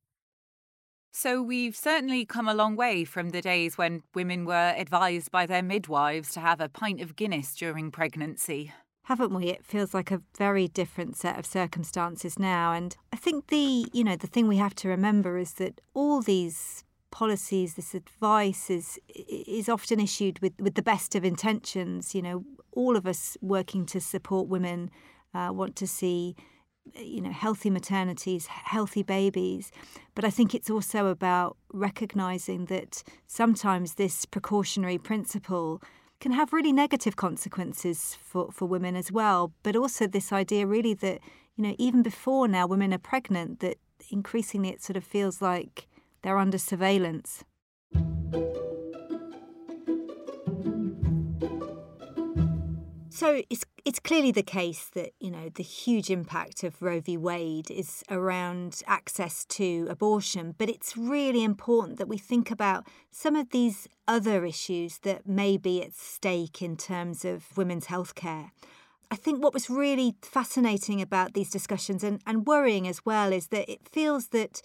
So, 1.12 1.42
we've 1.42 1.74
certainly 1.74 2.24
come 2.26 2.46
a 2.46 2.54
long 2.54 2.76
way 2.76 3.04
from 3.04 3.30
the 3.30 3.40
days 3.40 3.78
when 3.78 4.02
women 4.14 4.44
were 4.44 4.74
advised 4.76 5.30
by 5.30 5.46
their 5.46 5.62
midwives 5.62 6.30
to 6.32 6.40
have 6.40 6.60
a 6.60 6.68
pint 6.68 7.00
of 7.00 7.16
Guinness 7.16 7.54
during 7.54 7.90
pregnancy. 7.90 8.72
Haven't 9.04 9.32
we? 9.32 9.46
It 9.46 9.64
feels 9.64 9.94
like 9.94 10.10
a 10.10 10.20
very 10.36 10.68
different 10.68 11.16
set 11.16 11.38
of 11.38 11.46
circumstances 11.46 12.38
now. 12.38 12.72
And 12.72 12.96
I 13.12 13.16
think 13.16 13.48
the, 13.48 13.86
you 13.92 14.04
know, 14.04 14.16
the 14.16 14.26
thing 14.26 14.46
we 14.46 14.58
have 14.58 14.74
to 14.76 14.88
remember 14.88 15.38
is 15.38 15.54
that 15.54 15.80
all 15.94 16.20
these 16.20 16.84
policies, 17.10 17.74
this 17.74 17.94
advice 17.94 18.68
is 18.68 18.98
is 19.08 19.68
often 19.68 20.00
issued 20.00 20.40
with, 20.40 20.52
with 20.60 20.74
the 20.74 20.82
best 20.82 21.14
of 21.14 21.24
intentions. 21.24 22.14
You 22.14 22.22
know, 22.22 22.44
all 22.72 22.96
of 22.96 23.06
us 23.06 23.36
working 23.40 23.86
to 23.86 24.00
support 24.00 24.48
women 24.48 24.90
uh, 25.34 25.50
want 25.52 25.76
to 25.76 25.86
see 25.86 26.34
you 26.94 27.20
know 27.20 27.32
healthy 27.32 27.68
maternities 27.68 28.46
healthy 28.46 29.02
babies 29.02 29.72
but 30.14 30.24
i 30.24 30.30
think 30.30 30.54
it's 30.54 30.70
also 30.70 31.06
about 31.06 31.56
recognizing 31.72 32.66
that 32.66 33.02
sometimes 33.26 33.94
this 33.94 34.24
precautionary 34.24 34.96
principle 34.96 35.82
can 36.20 36.30
have 36.32 36.52
really 36.52 36.72
negative 36.72 37.16
consequences 37.16 38.16
for, 38.22 38.52
for 38.52 38.66
women 38.66 38.94
as 38.94 39.10
well 39.10 39.52
but 39.64 39.74
also 39.74 40.06
this 40.06 40.32
idea 40.32 40.64
really 40.64 40.94
that 40.94 41.18
you 41.56 41.64
know 41.64 41.74
even 41.76 42.02
before 42.04 42.46
now 42.46 42.68
women 42.68 42.94
are 42.94 42.98
pregnant 42.98 43.58
that 43.58 43.78
increasingly 44.10 44.68
it 44.68 44.82
sort 44.82 44.96
of 44.96 45.04
feels 45.04 45.42
like 45.42 45.88
they're 46.22 46.38
under 46.38 46.58
surveillance. 46.58 47.44
So 53.16 53.40
it's 53.48 53.64
it's 53.86 53.98
clearly 53.98 54.30
the 54.30 54.42
case 54.42 54.90
that 54.92 55.12
you 55.20 55.30
know 55.30 55.48
the 55.48 55.62
huge 55.62 56.10
impact 56.10 56.62
of 56.62 56.82
Roe 56.82 57.00
v. 57.00 57.16
Wade 57.16 57.70
is 57.70 58.04
around 58.10 58.82
access 58.86 59.46
to 59.46 59.86
abortion, 59.88 60.54
but 60.58 60.68
it's 60.68 60.98
really 60.98 61.42
important 61.42 61.96
that 61.96 62.08
we 62.08 62.18
think 62.18 62.50
about 62.50 62.86
some 63.10 63.34
of 63.34 63.48
these 63.52 63.88
other 64.06 64.44
issues 64.44 64.98
that 64.98 65.26
may 65.26 65.56
be 65.56 65.82
at 65.82 65.94
stake 65.94 66.60
in 66.60 66.76
terms 66.76 67.24
of 67.24 67.56
women's 67.56 67.86
health 67.86 68.14
care. 68.14 68.52
I 69.10 69.16
think 69.16 69.42
what 69.42 69.54
was 69.54 69.70
really 69.70 70.16
fascinating 70.20 71.00
about 71.00 71.32
these 71.32 71.48
discussions 71.48 72.04
and, 72.04 72.20
and 72.26 72.46
worrying 72.46 72.86
as 72.86 73.06
well 73.06 73.32
is 73.32 73.46
that 73.46 73.72
it 73.72 73.88
feels 73.88 74.26
that 74.28 74.60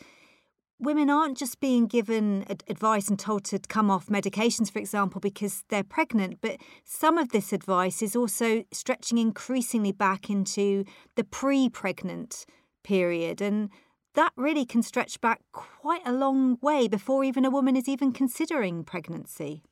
women 0.82 1.10
aren't 1.10 1.38
just 1.38 1.60
being 1.60 1.86
given 1.86 2.46
advice 2.68 3.08
and 3.08 3.18
told 3.18 3.46
to 3.46 3.60
come 3.60 3.90
off 3.90 4.08
medications, 4.08 4.72
for 4.72 4.80
example, 4.80 5.22
because 5.22 5.64
they're 5.70 5.84
pregnant, 5.84 6.40
but 6.42 6.58
some 6.84 7.18
of 7.18 7.30
this 7.30 7.54
advice 7.54 8.02
is 8.02 8.16
also 8.16 8.64
stretching 8.72 9.18
increasingly 9.18 9.92
back 9.92 10.30
into 10.30 10.84
the 11.16 11.24
pre 11.24 11.70
pregnant 11.70 12.46
period. 12.84 13.42
And 13.42 13.70
that 14.16 14.34
really 14.36 14.66
can 14.66 14.82
stretch 14.82 15.22
back 15.22 15.42
quite 15.54 16.06
a 16.06 16.12
long 16.12 16.58
way 16.62 16.88
before 16.88 17.24
even 17.24 17.46
a 17.46 17.52
woman 17.52 17.78
is 17.78 17.88
even 17.88 18.12
considering 18.12 18.84
pregnancy. 18.84 19.64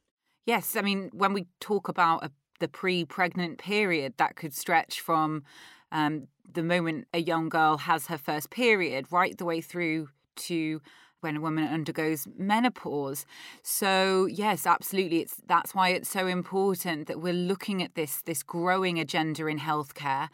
Yes, 0.45 0.75
I 0.75 0.81
mean, 0.81 1.09
when 1.11 1.33
we 1.33 1.47
talk 1.59 1.89
about 1.89 2.23
a 2.23 2.31
the 2.59 2.67
pre 2.67 3.05
pregnant 3.05 3.57
period 3.57 4.13
that 4.17 4.35
could 4.35 4.53
stretch 4.53 4.99
from 4.99 5.43
um, 5.91 6.27
the 6.51 6.63
moment 6.63 7.07
a 7.13 7.19
young 7.19 7.49
girl 7.49 7.77
has 7.77 8.07
her 8.07 8.17
first 8.17 8.49
period 8.49 9.05
right 9.11 9.37
the 9.37 9.45
way 9.45 9.61
through 9.61 10.09
to 10.39 10.81
when 11.21 11.35
a 11.35 11.41
woman 11.41 11.67
undergoes 11.67 12.27
menopause. 12.37 13.25
So 13.61 14.25
yes, 14.25 14.65
absolutely, 14.65 15.19
it's 15.19 15.35
that's 15.47 15.75
why 15.75 15.89
it's 15.89 16.09
so 16.09 16.27
important 16.27 17.07
that 17.07 17.19
we're 17.19 17.33
looking 17.33 17.83
at 17.83 17.95
this 17.95 18.21
this 18.21 18.41
growing 18.43 18.97
agenda 18.99 19.47
in 19.47 19.59
healthcare, 19.59 20.29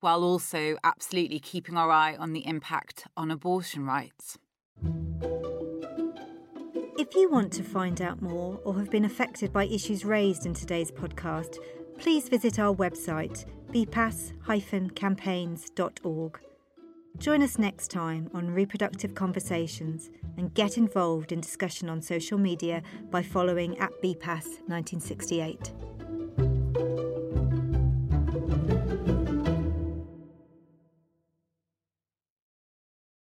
while 0.00 0.24
also 0.24 0.76
absolutely 0.82 1.38
keeping 1.38 1.76
our 1.76 1.90
eye 1.90 2.16
on 2.16 2.32
the 2.32 2.46
impact 2.46 3.06
on 3.16 3.30
abortion 3.30 3.86
rights. 3.86 4.38
If 6.96 7.14
you 7.14 7.28
want 7.30 7.52
to 7.54 7.62
find 7.62 8.00
out 8.00 8.22
more 8.22 8.60
or 8.64 8.78
have 8.78 8.88
been 8.90 9.04
affected 9.04 9.52
by 9.52 9.66
issues 9.66 10.04
raised 10.04 10.46
in 10.46 10.54
today's 10.54 10.92
podcast, 10.92 11.58
please 11.98 12.28
visit 12.28 12.58
our 12.58 12.74
website, 12.74 13.44
bpas-campaigns.org. 13.72 16.40
Join 17.18 17.42
us 17.42 17.58
next 17.58 17.90
time 17.92 18.28
on 18.34 18.50
Reproductive 18.50 19.14
Conversations 19.14 20.10
and 20.36 20.52
get 20.52 20.76
involved 20.76 21.30
in 21.30 21.40
discussion 21.40 21.88
on 21.88 22.02
social 22.02 22.38
media 22.38 22.82
by 23.10 23.22
following 23.22 23.78
at 23.78 23.92
BPAS 24.02 24.60
1968. 24.66 25.72